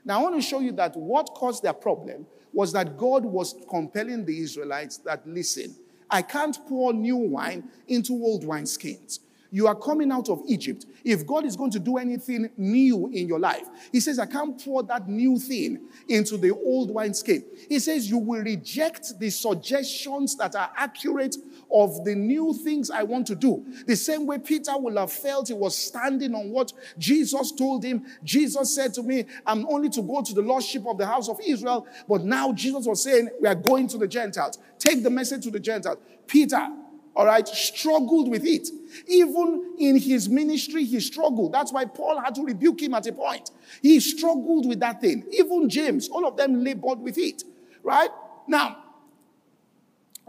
[0.03, 3.56] Now, I want to show you that what caused their problem was that God was
[3.69, 5.75] compelling the Israelites that, listen,
[6.10, 9.19] I can't pour new wine into old wineskins.
[9.52, 10.86] You are coming out of Egypt.
[11.04, 14.64] If God is going to do anything new in your life, He says, I can't
[14.64, 17.44] pour that new thing into the old wineskin.
[17.70, 21.36] He says, You will reject the suggestions that are accurate
[21.72, 23.66] of the new things I want to do.
[23.86, 28.06] The same way Peter will have felt he was standing on what Jesus told him.
[28.24, 31.40] Jesus said to me, I'm only to go to the lordship of the house of
[31.46, 31.88] Israel.
[32.08, 34.60] But now Jesus was saying, We are going to the Gentiles.
[34.80, 35.98] Take the message to the Gentiles.
[36.28, 36.68] Peter,
[37.17, 38.69] all right, struggled with it.
[39.08, 41.51] Even in his ministry, he struggled.
[41.51, 43.49] That's why Paul had to rebuke him at a point.
[43.82, 45.23] He struggled with that thing.
[45.32, 47.43] Even James, all of them labored with it,
[47.82, 48.12] right?
[48.47, 48.84] Now,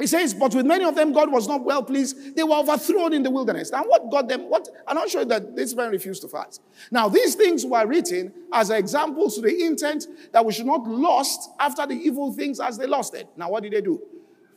[0.01, 2.35] he says, but with many of them, God was not well pleased.
[2.35, 3.71] They were overthrown in the wilderness.
[3.71, 4.49] Now, what got them?
[4.49, 4.67] What?
[4.87, 6.63] I'm not sure that this man refused to fast.
[6.91, 11.51] Now, these things were written as examples to the intent that we should not lust
[11.61, 13.29] after the evil things as they lusted.
[13.37, 14.01] Now, what did they do?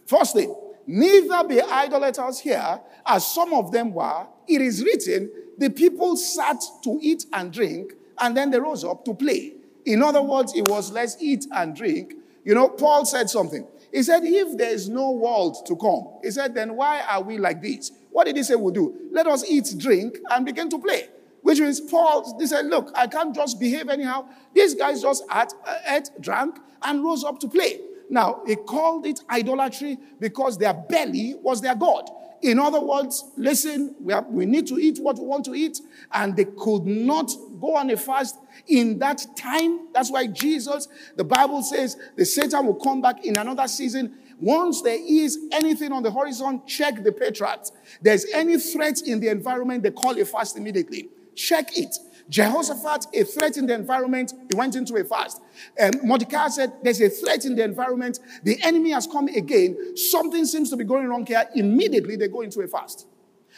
[0.05, 0.55] First thing,
[0.91, 4.27] Neither be idolaters here, as some of them were.
[4.45, 9.06] It is written, the people sat to eat and drink, and then they rose up
[9.06, 9.54] to play.
[9.86, 12.15] In other words, it was let's eat and drink.
[12.43, 13.65] You know, Paul said something.
[13.93, 17.38] He said, if there is no world to come, he said, then why are we
[17.38, 17.93] like this?
[18.10, 18.93] What did he say we'll do?
[19.12, 21.08] Let us eat, drink, and begin to play.
[21.41, 24.25] Which means Paul, he said, look, I can't just behave anyhow.
[24.54, 25.54] These guys just ate,
[25.88, 27.80] ate, drank, and rose up to play.
[28.12, 32.10] Now, he called it idolatry because their belly was their God.
[32.41, 35.80] In other words, listen, we, have, we need to eat what we want to eat,
[36.12, 39.93] and they could not go on a fast in that time.
[39.93, 44.17] That's why Jesus, the Bible says, the Satan will come back in another season.
[44.41, 47.71] Once there is anything on the horizon, check the patriarchs.
[48.02, 51.10] There's any threat in the environment, they call a fast immediately.
[51.36, 51.95] Check it.
[52.29, 55.41] Jehoshaphat, a threat in the environment, he went into a fast.
[55.79, 58.19] Um, Mordecai said, There's a threat in the environment.
[58.43, 59.97] The enemy has come again.
[59.97, 61.43] Something seems to be going wrong here.
[61.55, 63.07] Immediately, they go into a fast.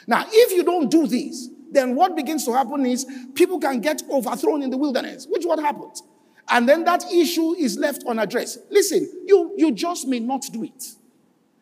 [0.08, 4.04] Now, if you don't do this, then what begins to happen is people can get
[4.10, 6.04] overthrown in the wilderness, which what happens.
[6.49, 8.60] And then that issue is left unaddressed.
[8.69, 10.84] Listen, you, you just may not do it.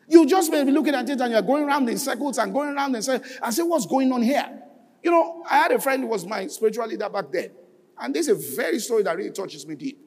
[0.08, 2.76] You just may be looking at it and you're going around in circles and going
[2.76, 4.62] around and say, and say, what's going on here?
[5.04, 7.52] You know, I had a friend who was my spiritual leader back then.
[8.00, 10.00] And this is a very story that really touches me deep.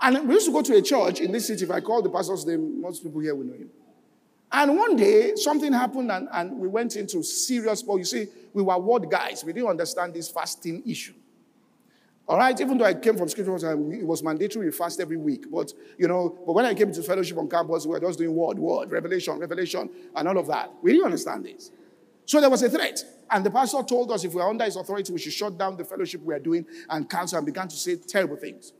[0.00, 1.64] And we used to go to a church in this city.
[1.64, 3.70] If I call the pastor's name, most people here will know him.
[4.52, 8.62] And one day, something happened and, and we went into serious, but you see, we
[8.62, 9.44] were word guys.
[9.44, 11.14] We didn't understand this fasting issue.
[12.26, 15.16] All right, even though I came from scripture, um, it was mandatory we fast every
[15.16, 15.50] week.
[15.50, 18.34] But, you know, but when I came to fellowship on campus, we were just doing
[18.34, 20.70] word, word, revelation, revelation, and all of that.
[20.80, 21.72] We didn't understand this.
[22.26, 23.02] So there was a threat.
[23.30, 25.76] And the pastor told us if we are under his authority, we should shut down
[25.76, 28.72] the fellowship we are doing and cancel and began to say terrible things.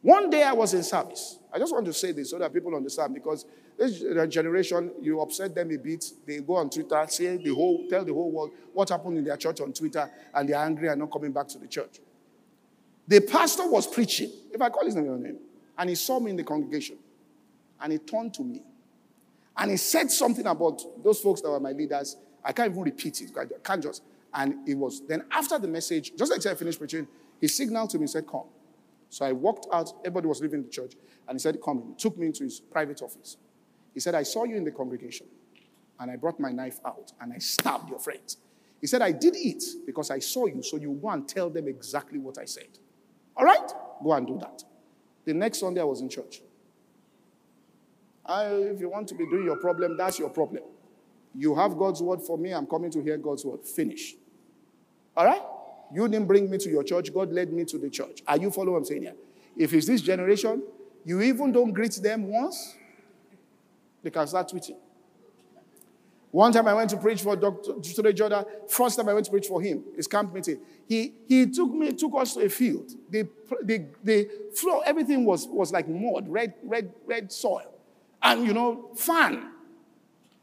[0.00, 1.38] One day I was in service.
[1.52, 3.46] I just want to say this so that people understand because
[3.78, 6.04] this generation, you upset them a bit.
[6.26, 9.36] They go on Twitter, say the whole, tell the whole world what happened in their
[9.36, 12.00] church on Twitter, and they're angry and not coming back to the church.
[13.08, 15.38] The pastor was preaching, if I call his name,
[15.76, 16.96] and he saw me in the congregation,
[17.80, 18.62] and he turned to me,
[19.56, 23.20] and he said something about those folks that were my leaders, I can't even repeat
[23.22, 23.30] it.
[23.36, 24.02] I can't just.
[24.32, 27.06] And it was then after the message, just like I finished preaching,
[27.40, 28.44] he signaled to me and said, Come.
[29.08, 30.94] So I walked out, everybody was leaving the church,
[31.28, 31.84] and he said, Come.
[31.88, 33.36] He took me into his private office.
[33.94, 35.26] He said, I saw you in the congregation,
[36.00, 38.38] and I brought my knife out, and I stabbed your friends.
[38.80, 41.68] He said, I did it because I saw you, so you go and tell them
[41.68, 42.68] exactly what I said.
[43.36, 43.72] All right?
[44.02, 44.62] Go and do that.
[45.24, 46.42] The next Sunday, I was in church.
[48.26, 50.62] I, if you want to be doing your problem, that's your problem.
[51.34, 52.52] You have God's word for me.
[52.52, 53.64] I'm coming to hear God's word.
[53.66, 54.14] Finish.
[55.16, 55.42] All right?
[55.92, 57.12] You didn't bring me to your church.
[57.12, 58.22] God led me to the church.
[58.26, 59.14] Are you following what I'm saying here?
[59.56, 60.62] If it's this generation,
[61.04, 62.74] you even don't greet them once,
[64.02, 64.76] they can start tweeting.
[66.30, 68.12] One time I went to preach for Dr.
[68.12, 68.44] Jordan.
[68.68, 70.58] First time I went to preach for him, his camp meeting.
[70.88, 72.90] He, he took me, took us to a field.
[73.08, 73.28] The,
[73.62, 77.72] the, the floor, everything was, was like mud, red, red, red soil.
[78.20, 79.52] And, you know, fan.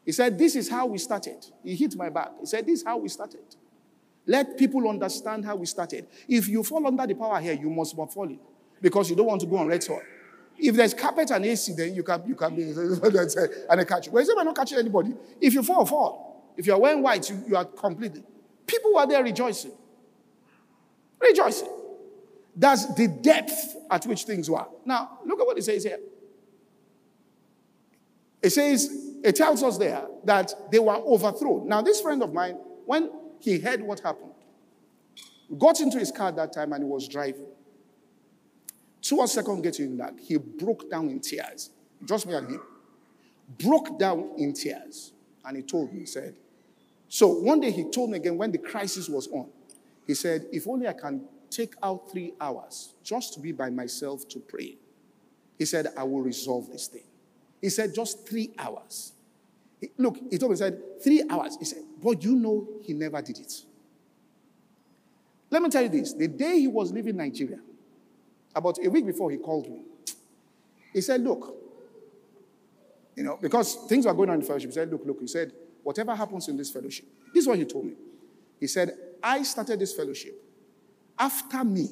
[0.06, 1.46] He said, This is how we started.
[1.64, 2.32] He hit my back.
[2.40, 3.44] He said, This is how we started.
[4.26, 6.08] Let people understand how we started.
[6.28, 8.40] If you fall under the power here, you must not fall in
[8.82, 10.02] because you don't want to go on red soil.
[10.58, 12.64] If there's carpet and AC, then you can, you can be
[13.70, 14.10] and a catch.
[14.10, 15.14] Well, I'm not catching anybody.
[15.40, 16.54] If you fall, fall.
[16.56, 18.24] If you're wearing white, you, you are completely.
[18.68, 19.72] People were there rejoicing.
[21.20, 21.70] Rejoicing.
[22.56, 24.66] That's the depth at which things were.
[24.86, 26.00] Now, look at what he says here.
[28.42, 31.68] It says, it tells us there that they were overthrown.
[31.68, 34.32] Now, this friend of mine, when he heard what happened,
[35.58, 37.48] got into his car that time and he was driving.
[39.02, 41.72] Towards second getting back, he broke down in tears.
[42.06, 42.62] Just me and him.
[43.60, 45.12] Broke down in tears.
[45.44, 46.36] And he told me, he said,
[47.10, 49.50] so one day he told me again when the crisis was on,
[50.08, 54.28] he said, if only I can take out three hours just to be by myself
[54.30, 54.78] to pray.
[55.58, 57.04] He said, I will resolve this thing.
[57.62, 59.14] He said, just three hours.
[59.98, 61.58] Look, he told me, he said, three hours.
[61.58, 63.54] He said, but you know he never did it.
[65.50, 66.14] Let me tell you this.
[66.14, 67.60] The day he was leaving Nigeria,
[68.56, 69.82] about a week before he called me,
[70.94, 71.56] he said, look,
[73.16, 74.70] you know, because things were going on in fellowship.
[74.70, 75.52] He said, look, look, he said,
[75.84, 77.94] whatever happens in this fellowship, this is what he told me.
[78.60, 80.36] He said, I started this fellowship.
[81.18, 81.88] After me,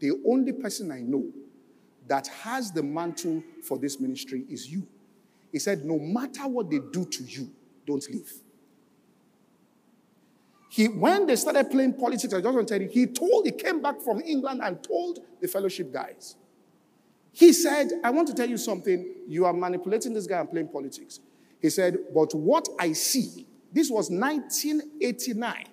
[0.00, 1.24] the only person I know
[2.08, 4.86] that has the mantle for this ministry is you.
[5.52, 7.50] He said, No matter what they do to you,
[7.86, 8.32] don't leave.
[10.70, 13.52] He, when they started playing politics, I just want to tell you, he told, he
[13.52, 16.36] came back from England and told the fellowship guys.
[17.30, 19.14] He said, I want to tell you something.
[19.28, 21.20] You are manipulating this guy and playing politics.
[21.60, 25.66] He said, But what I see, this was 1989.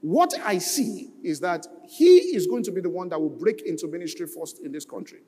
[0.00, 3.62] What I see is that he is going to be the one that will break
[3.62, 5.20] into ministry first in this country.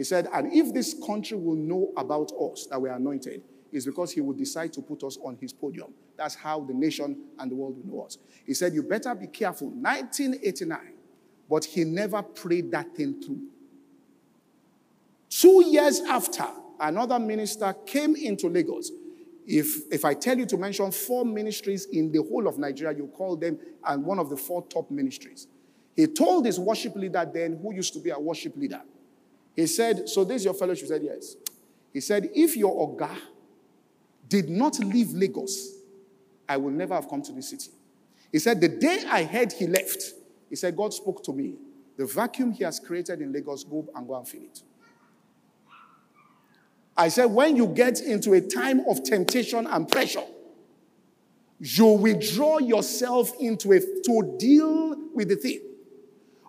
[0.00, 3.84] He said, and if this country will know about us, that we are anointed, is
[3.84, 5.92] because he will decide to put us on his podium.
[6.16, 8.16] That's how the nation and the world will know us.
[8.46, 9.68] He said, You better be careful.
[9.68, 10.94] 1989,
[11.50, 13.42] but he never prayed that thing through.
[15.28, 16.46] Two years after,
[16.80, 18.92] another minister came into Lagos.
[19.46, 23.08] If, if I tell you to mention four ministries in the whole of Nigeria, you
[23.08, 25.46] call them and one of the four top ministries.
[25.94, 28.80] He told his worship leader then, who used to be a worship leader,
[29.60, 30.84] he said, So this is your fellowship?
[30.84, 31.36] He said, Yes.
[31.92, 33.14] He said, If your Oga
[34.26, 35.74] did not leave Lagos,
[36.48, 37.70] I will never have come to this city.
[38.32, 40.02] He said, The day I heard he left,
[40.48, 41.56] he said, God spoke to me.
[41.96, 44.62] The vacuum he has created in Lagos, go and go and fill it.
[46.96, 50.24] I said, when you get into a time of temptation and pressure,
[51.58, 55.60] you withdraw yourself into a to deal with the thing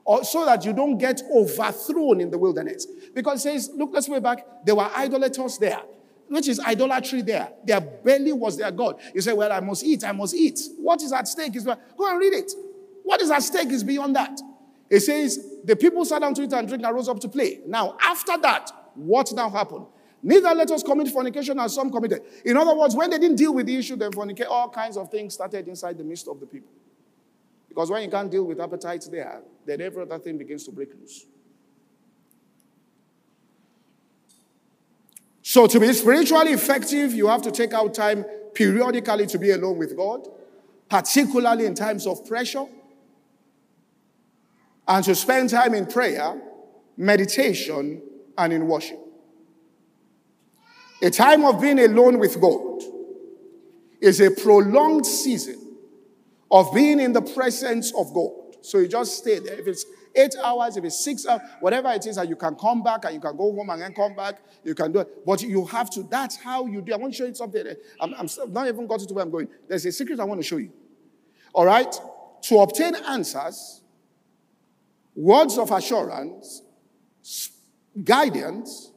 [0.04, 2.88] or so that you don't get overthrown in the wilderness.
[3.14, 5.82] Because it says, look, let's way back, there were idolaters there,
[6.28, 7.52] which is idolatry there.
[7.64, 8.99] Their belly was their God.
[9.14, 10.60] You say, well, I must eat, I must eat.
[10.78, 12.52] What is at stake is, go and read it.
[13.04, 14.39] What is at stake is beyond that.
[14.89, 17.60] It says, the people sat down to eat and drink and rose up to play.
[17.66, 19.86] Now, after that, what now happened?
[20.24, 22.22] Neither let us commit fornication as some committed.
[22.45, 25.10] In other words, when they didn't deal with the issue, then fornicate, all kinds of
[25.10, 26.70] things started inside the midst of the people.
[27.70, 30.89] Because when you can't deal with appetites there, then every other thing begins to break
[30.99, 31.26] loose.
[35.41, 39.78] So, to be spiritually effective, you have to take out time periodically to be alone
[39.78, 40.28] with God,
[40.88, 42.66] particularly in times of pressure,
[44.88, 46.41] and to spend time in prayer,
[46.95, 48.01] meditation,
[48.38, 48.99] and in worship.
[51.01, 52.84] A time of being alone with God
[53.99, 55.78] is a prolonged season
[56.51, 58.41] of being in the presence of God.
[58.62, 59.59] So you just stay there.
[59.59, 59.86] If it's
[60.16, 63.14] eight hours, if it's six hours, whatever it is, and you can come back and
[63.14, 65.26] you can go home and then come back, you can do it.
[65.26, 66.93] But you have to, that's how you do.
[66.93, 67.66] I want to show you something.
[67.99, 69.47] I'm, I'm not even got to where I'm going.
[69.68, 70.72] There's a secret I want to show you.
[71.53, 71.93] All right?
[72.43, 73.82] To obtain answers,
[75.16, 76.62] words of assurance,
[78.03, 78.91] guidance,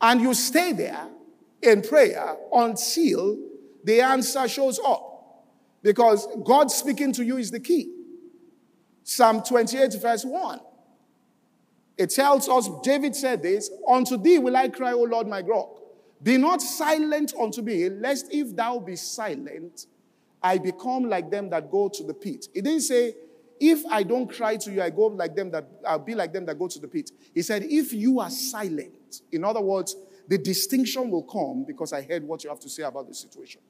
[0.00, 1.08] and you stay there
[1.62, 3.38] in prayer until
[3.84, 5.10] the answer shows up.
[5.82, 7.93] Because God speaking to you is the key.
[9.04, 10.60] Psalm 28, verse 1.
[11.96, 15.68] It tells us, David said this, Unto thee will I cry, O Lord my God.
[16.22, 19.86] Be not silent unto me, lest if thou be silent,
[20.42, 22.48] I become like them that go to the pit.
[22.52, 23.14] He didn't say,
[23.60, 26.46] if I don't cry to you, I go like them that I'll be like them
[26.46, 27.10] that go to the pit.
[27.32, 29.94] He said, if you are silent, in other words,
[30.26, 33.60] the distinction will come because I heard what you have to say about the situation.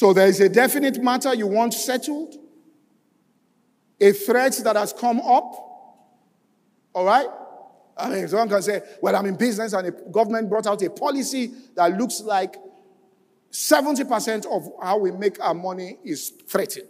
[0.00, 2.34] So there is a definite matter you want settled,
[4.00, 5.52] a threat that has come up.
[6.94, 7.26] All right?
[7.98, 10.88] I mean, someone can say, well, I'm in business and the government brought out a
[10.88, 12.56] policy that looks like
[13.50, 16.88] 70% of how we make our money is threatened.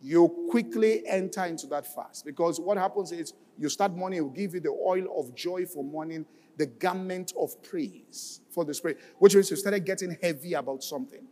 [0.00, 4.30] You quickly enter into that fast because what happens is you start mourning, it will
[4.30, 6.24] give you the oil of joy for mourning,
[6.56, 11.26] the garment of praise for the spirit, which means you started getting heavy about something.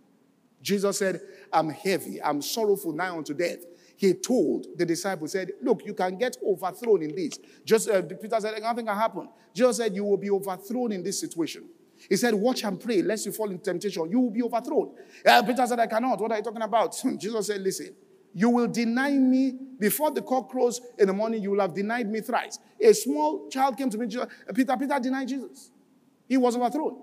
[0.63, 1.21] Jesus said,
[1.53, 3.65] I'm heavy, I'm sorrowful now unto death.
[3.97, 7.39] he told the disciples, said, Look, you can get overthrown in this.
[7.65, 9.29] Just uh, Peter said, Nothing can happen.
[9.55, 11.69] Jesus said, You will be overthrown in this situation.
[12.09, 14.11] He said, Watch and pray, lest you fall into temptation.
[14.11, 14.95] You will be overthrown.
[15.25, 16.19] Uh, Peter said, I cannot.
[16.19, 16.99] What are you talking about?
[17.19, 17.95] Jesus said, Listen,
[18.33, 22.09] you will deny me before the cock crows in the morning, you will have denied
[22.09, 22.59] me thrice.
[22.81, 24.07] A small child came to me,
[24.55, 25.71] Peter, Peter denied Jesus.
[26.29, 27.03] He was overthrown.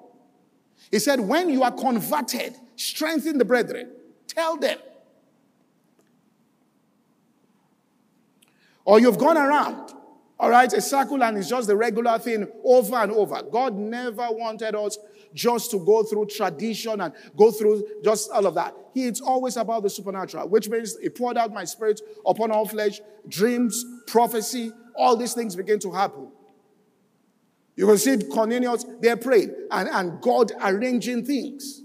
[0.92, 3.92] He said, When you are converted, strengthen the brethren.
[4.28, 4.78] Tell them
[8.88, 9.92] Or you've gone around,
[10.40, 13.44] all right, a circle and it's just the regular thing over and over.
[13.52, 14.98] God never wanted us
[15.34, 18.74] just to go through tradition and go through just all of that.
[18.94, 22.66] He, it's always about the supernatural, which means He poured out my spirit upon all
[22.66, 26.32] flesh, dreams, prophecy, all these things begin to happen.
[27.78, 31.84] You can see Cornelius, they're praying and, and God arranging things.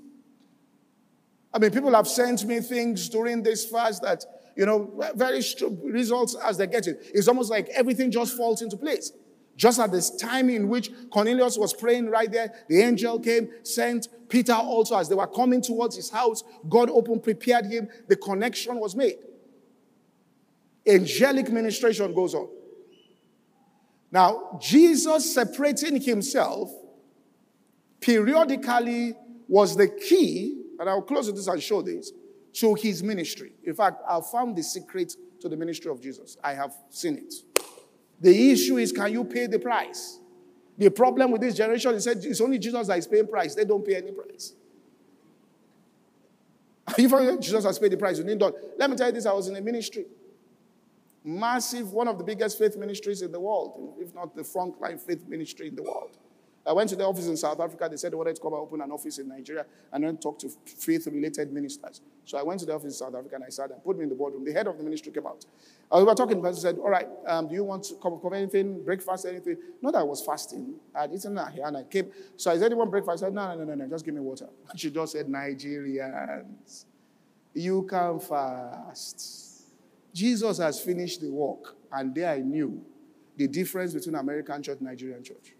[1.54, 4.24] I mean, people have sent me things during this fast that
[4.56, 5.42] you know, very
[5.84, 7.10] results as they get it.
[7.14, 9.12] It's almost like everything just falls into place.
[9.56, 14.08] Just at this time in which Cornelius was praying right there, the angel came, sent
[14.28, 16.42] Peter also as they were coming towards his house.
[16.68, 17.88] God opened, prepared him.
[18.08, 19.16] The connection was made.
[20.86, 22.48] Angelic ministration goes on.
[24.12, 26.70] Now, Jesus separating himself
[28.00, 29.14] periodically
[29.48, 32.12] was the key, and I'll close with this and show this,
[32.54, 33.52] to his ministry.
[33.64, 36.36] In fact, I've found the secret to the ministry of Jesus.
[36.44, 37.34] I have seen it.
[38.20, 40.18] The issue is can you pay the price?
[40.76, 43.54] The problem with this generation is that it's only Jesus that is paying price.
[43.54, 44.54] They don't pay any price.
[46.98, 48.54] If Jesus has paid the price, you need not.
[48.76, 50.04] Let me tell you this I was in a ministry.
[51.24, 55.26] Massive, one of the biggest faith ministries in the world, if not the frontline faith
[55.28, 56.18] ministry in the world.
[56.64, 57.88] I went to the office in South Africa.
[57.90, 60.38] They said they wanted to come and open an office in Nigeria and then talk
[60.40, 62.00] to faith related ministers.
[62.24, 64.04] So I went to the office in South Africa and I sat and put me
[64.04, 64.44] in the boardroom.
[64.44, 65.44] The head of the ministry came out.
[65.90, 68.18] Uh, we were talking, but he said, All right, um, do you want to come,
[68.20, 69.56] come anything, breakfast, anything?
[69.80, 70.74] Not that I was fasting.
[70.94, 72.10] I had eaten that here and I came.
[72.36, 73.24] So I said, Anyone breakfast?
[73.24, 74.48] I said, No, no, no, no, no, just give me water.
[74.76, 76.84] She just said, Nigerians,
[77.54, 79.51] you can fast.
[80.12, 81.76] Jesus has finished the work.
[81.90, 82.84] And there I knew
[83.36, 85.54] the difference between American church and Nigerian church.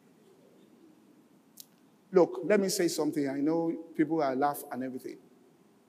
[2.12, 3.28] Look, let me say something.
[3.28, 5.16] I know people are laugh and everything.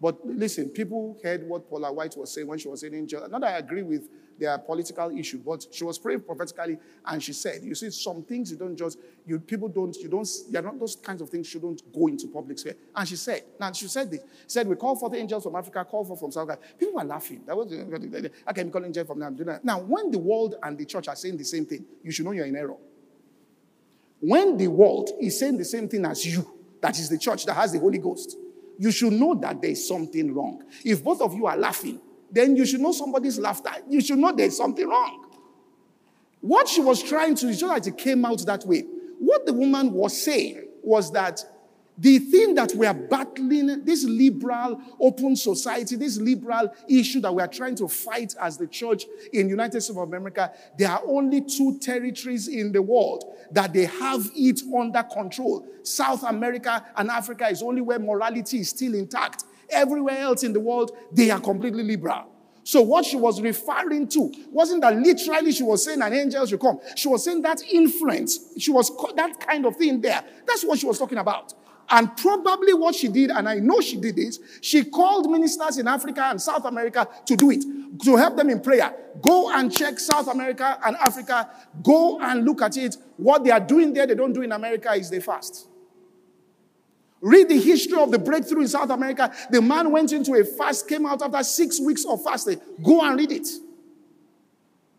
[0.04, 3.26] But listen, people heard what Paula White was saying when she was in angel.
[3.30, 7.32] Not that I agree with their political issue, but she was praying prophetically and she
[7.32, 10.78] said, You see, some things you don't just, you people don't, you don't, you're not
[10.78, 12.76] those kinds of things shouldn't go into public sphere.
[12.93, 15.56] And she said, now she said this, she said, We call for the angels from
[15.56, 16.68] Africa, call for from South Africa.
[16.78, 17.41] People were laughing.
[17.45, 17.72] That was
[18.47, 19.30] I can call angel from now.
[19.64, 22.32] Now, when the world and the church are saying the same thing, you should know
[22.32, 22.76] you're in error.
[24.20, 26.45] When the world is saying the same thing as you,
[26.82, 28.36] that is the church that has the Holy Ghost,
[28.78, 30.64] you should know that there's something wrong.
[30.84, 32.00] If both of you are laughing,
[32.32, 33.72] then you should know somebody's laughter.
[33.88, 35.30] You should know there's something wrong.
[36.42, 38.82] What she was trying to, show that it came out that way.
[39.20, 41.44] What the woman was saying was that
[41.98, 47.41] the thing that we are battling, this liberal open society, this liberal issue that we
[47.41, 51.41] are trying to fight as the church in United States of America, there are only
[51.41, 55.68] two territories in the world that they have it under control.
[55.84, 59.44] South America and Africa is only where morality is still intact.
[59.70, 62.30] Everywhere else in the world, they are completely liberal.
[62.64, 66.62] So what she was referring to wasn't that literally she was saying an angel should
[66.62, 66.80] come.
[66.96, 68.39] She was saying that influence.
[68.58, 70.24] She was that kind of thing there.
[70.48, 71.54] That's what she was talking about.
[71.90, 75.88] And probably what she did, and I know she did this, she called ministers in
[75.88, 77.64] Africa and South America to do it,
[78.04, 78.94] to help them in prayer.
[79.22, 81.50] Go and check South America and Africa.
[81.84, 82.98] Go and look at it.
[83.18, 85.68] What they are doing there, they don't do in America, is they fast.
[87.22, 89.32] Read the history of the breakthrough in South America.
[89.50, 92.60] The man went into a fast, came out after six weeks of fasting.
[92.84, 93.48] Go and read it.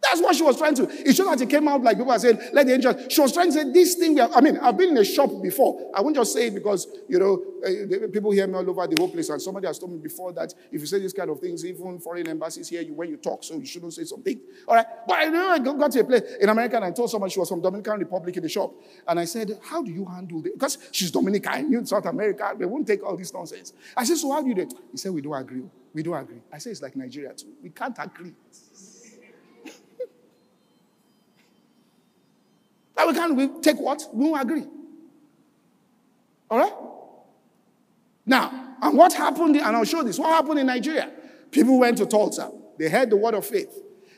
[0.05, 0.85] That's what she was trying to.
[0.85, 2.97] It's just that it came out like people are saying, let the angels.
[3.09, 4.15] She was trying to say this thing.
[4.15, 5.91] We, I mean, I've been in a shop before.
[5.95, 8.97] I won't just say it because, you know, uh, people hear me all over the
[8.99, 9.31] whole place.
[9.31, 11.99] And somebody has told me before that if you say these kind of things, even
[11.99, 14.39] foreign embassies hear you when you talk, so you shouldn't say something.
[14.69, 14.87] All right.
[15.09, 17.41] But I know I got to a place in America and I told someone she
[17.41, 18.75] was from Dominican Republic in the shop.
[19.09, 20.53] And I said, how do you handle this?
[20.53, 22.55] Because she's Dominican, you in South America.
[22.59, 23.73] They won't take all this nonsense.
[23.97, 24.75] I said, so how do you do it?
[24.93, 25.63] He said, we don't agree.
[25.95, 26.41] We don't agree.
[26.53, 27.53] I said, it's like Nigeria too.
[27.63, 28.35] We can't agree.
[32.97, 34.09] That we can't we take what?
[34.13, 34.65] We won't agree.
[36.51, 36.73] All right?
[38.27, 40.19] Now, and what happened, and I'll show this.
[40.19, 41.11] What happened in Nigeria?
[41.51, 42.51] People went to Tulsa.
[42.79, 43.77] They heard the word of faith.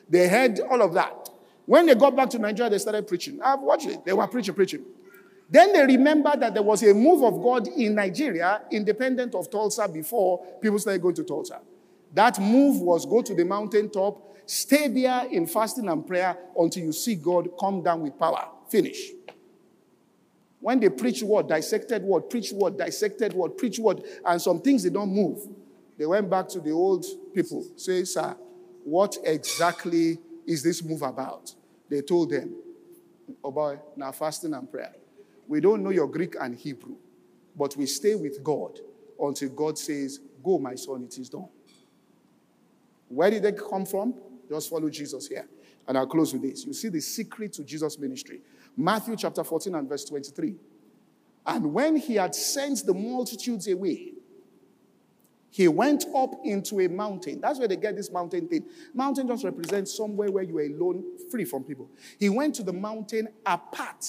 [0.08, 1.28] They heard all of that.
[1.64, 3.40] When they got back to Nigeria, they started preaching.
[3.42, 4.04] I've watched it.
[4.04, 4.84] They were preaching, preaching.
[5.50, 9.88] Then they remembered that there was a move of God in Nigeria, independent of Tulsa,
[9.88, 11.60] before people started going to Tulsa.
[12.14, 16.92] That move was go to the mountaintop, Stay there in fasting and prayer until you
[16.92, 18.48] see God come down with power.
[18.68, 19.10] Finish.
[20.60, 24.82] When they preach word, dissected word, preach word, dissected word, preach word, and some things
[24.82, 25.48] they don't move,
[25.98, 27.04] they went back to the old
[27.34, 27.64] people.
[27.76, 28.36] Say, sir,
[28.84, 31.54] what exactly is this move about?
[31.88, 32.54] They told them,
[33.44, 34.92] oh boy, now fasting and prayer.
[35.46, 36.96] We don't know your Greek and Hebrew,
[37.56, 38.78] but we stay with God
[39.20, 41.48] until God says, Go, my son, it is done.
[43.08, 44.14] Where did they come from?
[44.48, 45.46] Just follow Jesus here.
[45.88, 46.64] And I'll close with this.
[46.64, 48.40] You see the secret to Jesus' ministry.
[48.76, 50.54] Matthew chapter 14 and verse 23.
[51.46, 54.12] And when he had sent the multitudes away,
[55.50, 57.40] he went up into a mountain.
[57.40, 58.66] That's where they get this mountain thing.
[58.92, 61.88] Mountain just represents somewhere where you are alone, free from people.
[62.18, 64.04] He went to the mountain apart,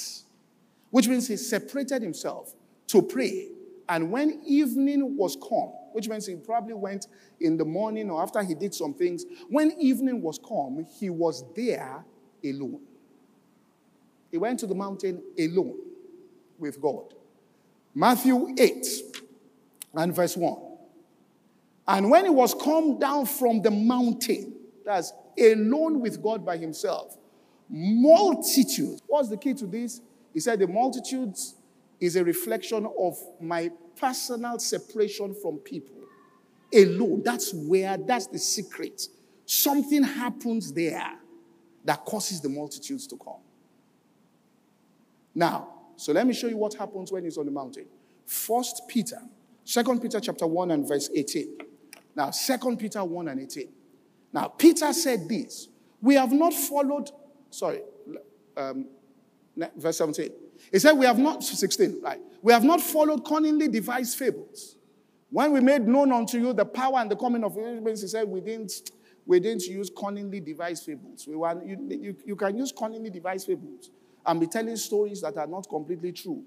[0.89, 2.53] which means he separated himself
[2.87, 3.49] to pray.
[3.87, 7.07] And when evening was come, which means he probably went
[7.39, 11.45] in the morning or after he did some things, when evening was come, he was
[11.55, 12.03] there
[12.43, 12.86] alone.
[14.37, 15.79] He went to the mountain alone
[16.59, 17.15] with God.
[17.95, 18.85] Matthew 8
[19.95, 20.55] and verse 1.
[21.87, 24.53] And when he was come down from the mountain,
[24.85, 27.17] that's alone with God by himself,
[27.67, 29.01] multitudes.
[29.07, 30.01] What's the key to this?
[30.35, 31.55] He said, The multitudes
[31.99, 35.95] is a reflection of my personal separation from people.
[36.75, 37.23] Alone.
[37.25, 39.01] That's where, that's the secret.
[39.47, 41.13] Something happens there
[41.85, 43.41] that causes the multitudes to come.
[45.37, 45.67] Now,
[45.97, 47.85] so let me show you what happens when he's on the mountain.
[48.25, 49.21] First Peter,
[49.63, 51.59] Second Peter chapter 1 and verse 18.
[52.15, 53.69] Now, Second Peter 1 and 18.
[54.33, 55.67] Now, Peter said this
[56.01, 57.11] We have not followed,
[57.51, 57.81] sorry,
[58.57, 58.87] um,
[59.75, 60.31] verse 17.
[60.71, 62.19] He said, We have not, 16, right?
[62.41, 64.75] We have not followed cunningly devised fables.
[65.29, 68.27] When we made known unto you the power and the coming of means he said,
[68.27, 68.89] we didn't,
[69.27, 71.27] we didn't use cunningly devised fables.
[71.27, 73.91] We were, you, you, you can use cunningly devised fables
[74.27, 76.43] and be telling stories that are not completely true.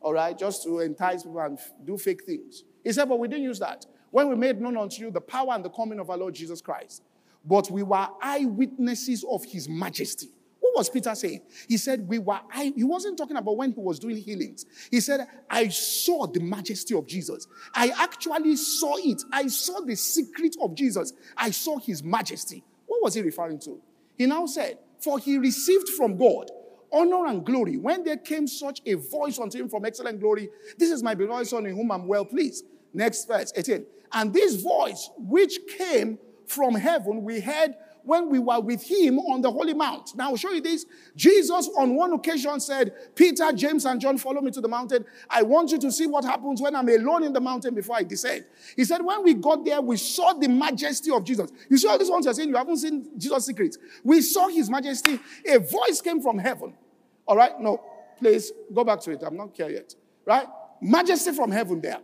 [0.00, 2.64] All right, just to entice people and do fake things.
[2.82, 5.52] He said, but we didn't use that when we made known unto you the power
[5.52, 7.02] and the coming of our Lord Jesus Christ.
[7.44, 10.28] But we were eyewitnesses of his majesty.
[10.58, 11.42] What was Peter saying?
[11.68, 14.66] He said, We were, I, he wasn't talking about when he was doing healings.
[14.90, 17.46] He said, I saw the majesty of Jesus.
[17.74, 19.22] I actually saw it.
[19.32, 21.12] I saw the secret of Jesus.
[21.36, 22.62] I saw his majesty.
[22.86, 23.80] What was he referring to?
[24.16, 26.50] He now said, For he received from God
[26.92, 30.48] honor and glory when there came such a voice unto him from excellent glory.
[30.78, 32.64] This is my beloved son in whom I'm well pleased.
[32.92, 33.86] Next verse 18.
[34.12, 37.74] And this voice which came from heaven, we heard
[38.04, 40.14] when we were with him on the Holy Mount.
[40.16, 40.86] Now, I'll show you this.
[41.16, 45.04] Jesus, on one occasion, said, Peter, James, and John, follow me to the mountain.
[45.28, 48.02] I want you to see what happens when I'm alone in the mountain before I
[48.02, 48.44] descend.
[48.76, 51.50] He said, When we got there, we saw the majesty of Jesus.
[51.68, 52.48] You see all these ones you're saying?
[52.48, 53.78] You haven't seen Jesus' secrets.
[54.04, 55.18] We saw his majesty.
[55.46, 56.74] A voice came from heaven.
[57.26, 57.58] All right?
[57.60, 57.82] No,
[58.18, 59.22] please go back to it.
[59.24, 59.94] I'm not here yet.
[60.24, 60.46] Right?
[60.80, 61.98] Majesty from heaven there.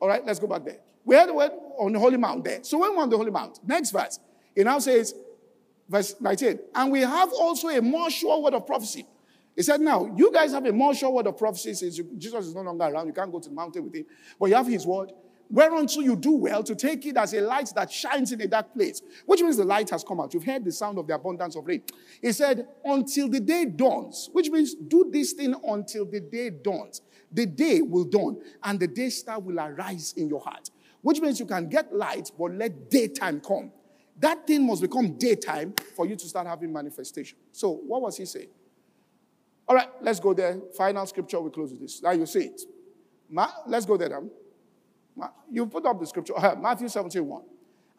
[0.00, 0.78] All right, let's go back there.
[1.04, 2.60] We had word on the Holy Mount there.
[2.62, 4.18] So when we're on the Holy Mount, next verse,
[4.54, 5.14] it now says,
[5.90, 9.06] verse 19, and we have also a more sure word of prophecy.
[9.56, 12.54] He said, Now, you guys have a more sure word of prophecy since Jesus is
[12.54, 13.08] no longer around.
[13.08, 14.06] You can't go to the mountain with him,
[14.38, 15.12] but you have his word.
[15.50, 18.72] Whereunto you do well to take it as a light that shines in a dark
[18.72, 20.32] place, which means the light has come out.
[20.32, 21.82] You've heard the sound of the abundance of rain.
[22.22, 27.02] He said, Until the day dawns, which means do this thing until the day dawns
[27.32, 30.70] the day will dawn and the day star will arise in your heart.
[31.02, 33.72] Which means you can get light, but let daytime come.
[34.20, 37.36] That thing must become daytime for you to start having manifestation.
[37.52, 38.48] So, what was he saying?
[39.66, 40.60] All right, let's go there.
[40.76, 42.02] Final scripture, we close with this.
[42.02, 42.62] Now you see it.
[43.28, 44.20] Ma- let's go there.
[45.16, 47.42] Ma- you put up the scripture, uh, Matthew 17 1.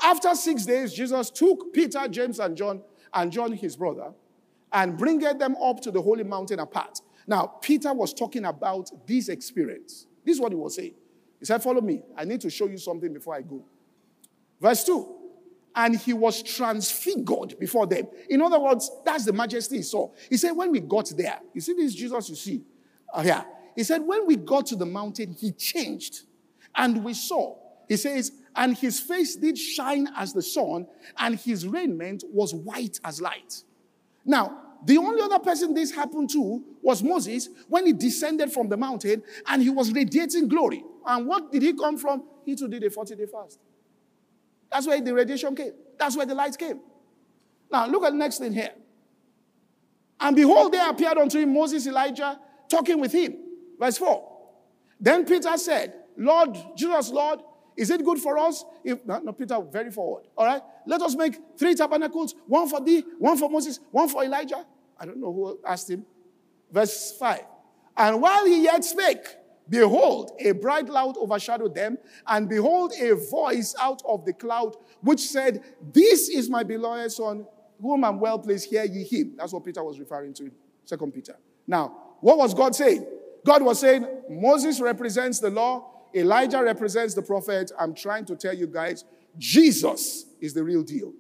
[0.03, 2.81] After six days, Jesus took Peter, James, and John,
[3.13, 4.13] and John his brother,
[4.71, 9.29] and bringeth them up to the holy mountain apart now, Peter was talking about this
[9.29, 10.07] experience.
[10.25, 10.95] This is what he was saying.
[11.39, 12.01] He said, Follow me.
[12.15, 13.63] I need to show you something before I go.
[14.59, 15.17] Verse 2
[15.75, 18.07] And he was transfigured before them.
[18.29, 20.09] In other words, that's the majesty he saw.
[20.29, 22.63] He said, When we got there, you see this Jesus you see?
[23.13, 23.43] Uh, yeah.
[23.75, 26.23] He said, When we got to the mountain, he changed.
[26.75, 27.57] And we saw,
[27.87, 32.99] he says, and his face did shine as the sun, and his raiment was white
[33.03, 33.63] as light.
[34.25, 38.77] Now, the only other person this happened to was Moses when he descended from the
[38.77, 40.83] mountain and he was radiating glory.
[41.05, 42.23] And what did he come from?
[42.45, 43.59] He too did a 40 day fast.
[44.71, 45.73] That's where the radiation came.
[45.97, 46.79] That's where the light came.
[47.71, 48.71] Now, look at the next thing here.
[50.19, 53.35] And behold, there appeared unto him Moses, Elijah, talking with him.
[53.79, 54.27] Verse 4.
[54.99, 57.39] Then Peter said, Lord, Jesus, Lord,
[57.77, 58.65] Is it good for us?
[58.83, 60.27] If no, no, Peter, very forward.
[60.37, 60.61] All right.
[60.85, 64.65] Let us make three tabernacles: one for thee, one for Moses, one for Elijah.
[64.99, 66.05] I don't know who asked him.
[66.71, 67.43] Verse five.
[67.95, 69.25] And while he yet spake,
[69.71, 71.97] behold, a bright cloud overshadowed them,
[72.27, 77.47] and behold, a voice out of the cloud which said, "This is my beloved son,
[77.81, 78.69] whom I'm well pleased.
[78.69, 80.51] Hear ye him." That's what Peter was referring to.
[80.85, 81.35] Second Peter.
[81.65, 83.07] Now, what was God saying?
[83.45, 87.71] God was saying, Moses represents the law, Elijah represents the prophet.
[87.79, 89.05] I'm trying to tell you guys,
[89.37, 91.13] Jesus is the real deal.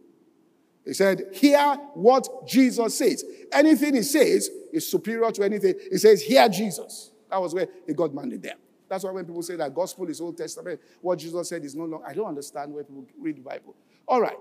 [0.85, 3.23] He said, Hear what Jesus says.
[3.51, 5.75] Anything he says is superior to anything.
[5.91, 7.10] He says, Hear Jesus.
[7.31, 8.55] That was where he got mandate there.
[8.87, 11.85] That's why when people say that gospel is Old Testament, what Jesus said is no
[11.85, 13.73] longer, I don't understand where people read the Bible.
[14.05, 14.37] All right.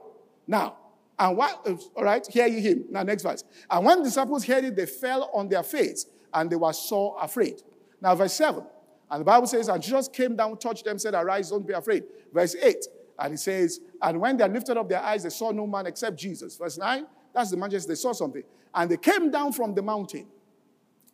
[0.47, 0.76] Now,
[1.16, 2.86] and what, all right, hear ye him.
[2.91, 3.45] Now, next verse.
[3.70, 7.16] And when the disciples heard it, they fell on their face and they were so
[7.20, 7.62] afraid.
[8.01, 8.64] Now, verse 7.
[9.11, 12.05] And the Bible says, And Jesus came down, touched them, said, Arise, don't be afraid.
[12.32, 12.76] Verse 8.
[13.20, 16.18] And he says, And when they lifted up their eyes, they saw no man except
[16.18, 16.57] Jesus.
[16.57, 17.07] Verse 9.
[17.32, 17.91] That's the majesty.
[17.91, 18.43] They saw something.
[18.74, 20.26] And they came down from the mountain.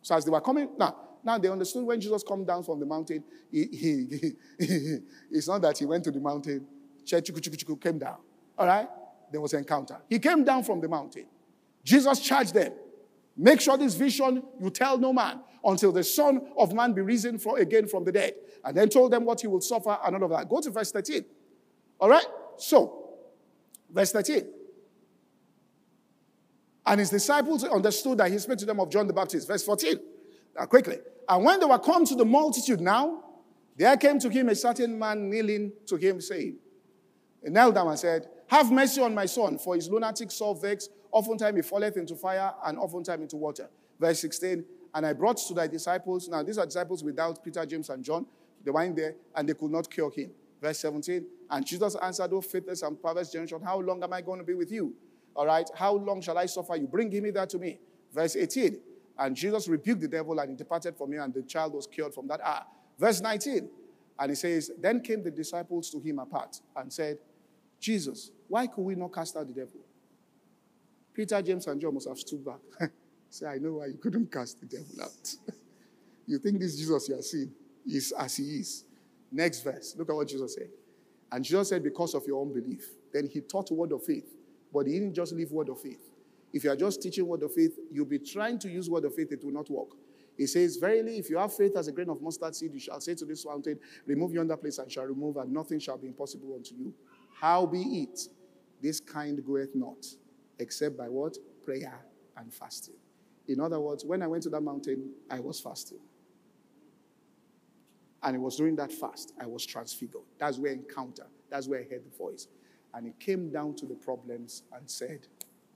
[0.01, 0.95] So as they were coming, now,
[1.27, 4.97] now they understood when Jesus came down from the mountain, he, he, he,
[5.29, 6.65] it's not that he went to the mountain,
[7.05, 8.17] came down.
[8.57, 8.87] All right?
[9.31, 9.97] There was an encounter.
[10.09, 11.25] He came down from the mountain.
[11.83, 12.73] Jesus charged them.
[13.35, 17.37] Make sure this vision you tell no man until the Son of Man be risen
[17.37, 18.33] for, again from the dead.
[18.63, 20.49] And then told them what he will suffer and all of that.
[20.49, 21.23] Go to verse 13.
[21.99, 22.25] All right?
[22.57, 23.09] So,
[23.89, 24.47] verse 13.
[26.85, 29.47] And his disciples understood that he spoke to them of John the Baptist.
[29.47, 29.99] Verse 14.
[30.57, 30.97] Now, quickly.
[31.29, 33.23] And when they were come to the multitude now,
[33.75, 36.57] there came to him a certain man kneeling to him, saying,
[37.43, 40.91] He knelt down and said, Have mercy on my son, for his lunatic soul vexed
[41.11, 43.69] Oftentimes he falleth into fire, and oftentimes into water.
[43.99, 44.63] Verse 16,
[44.93, 48.25] and I brought to thy disciples, now these are disciples without Peter, James, and John.
[48.63, 50.31] They were in there, and they could not cure him.
[50.61, 54.39] Verse 17, and Jesus answered, O faithless and perverse generation, how long am I going
[54.39, 54.93] to be with you?
[55.35, 56.87] All right, how long shall I suffer you?
[56.87, 57.79] Bring him hither to me.
[58.13, 58.77] Verse 18,
[59.19, 62.13] and Jesus rebuked the devil, and he departed from him, and the child was cured
[62.13, 62.65] from that hour.
[62.97, 63.69] Verse 19,
[64.19, 67.19] and he says, Then came the disciples to him apart and said,
[67.79, 69.79] Jesus, why could we not cast out the devil?
[71.13, 72.59] Peter, James, and John must have stood back.
[73.29, 75.35] Say, I know why you couldn't cast the devil out.
[76.27, 77.51] you think this Jesus you are seeing
[77.85, 78.85] is as he is.
[79.31, 79.95] Next verse.
[79.97, 80.69] Look at what Jesus said.
[81.31, 82.87] And Jesus said, Because of your unbelief.
[83.13, 84.33] Then he taught word of faith.
[84.73, 86.09] But he didn't just leave word of faith.
[86.53, 89.13] If you are just teaching word of faith, you'll be trying to use word of
[89.13, 89.89] faith, it will not work.
[90.37, 93.01] He says, Verily, if you have faith as a grain of mustard seed, you shall
[93.01, 96.53] say to this mountain, Remove yonder place and shall remove, and nothing shall be impossible
[96.55, 96.93] unto you.
[97.39, 98.19] How be it?
[98.81, 100.05] This kind goeth not
[100.59, 101.37] except by what?
[101.63, 101.99] Prayer
[102.37, 102.95] and fasting.
[103.47, 105.99] In other words, when I went to that mountain, I was fasting.
[108.23, 110.23] And it was during that fast I was transfigured.
[110.37, 111.27] That's where I encounter.
[111.49, 112.47] That's where I heard the voice.
[112.93, 115.27] And he came down to the problems and said,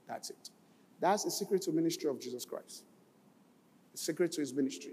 [0.06, 0.50] That's it.
[1.02, 2.84] That's the secret to ministry of Jesus Christ.
[3.90, 4.92] The secret to his ministry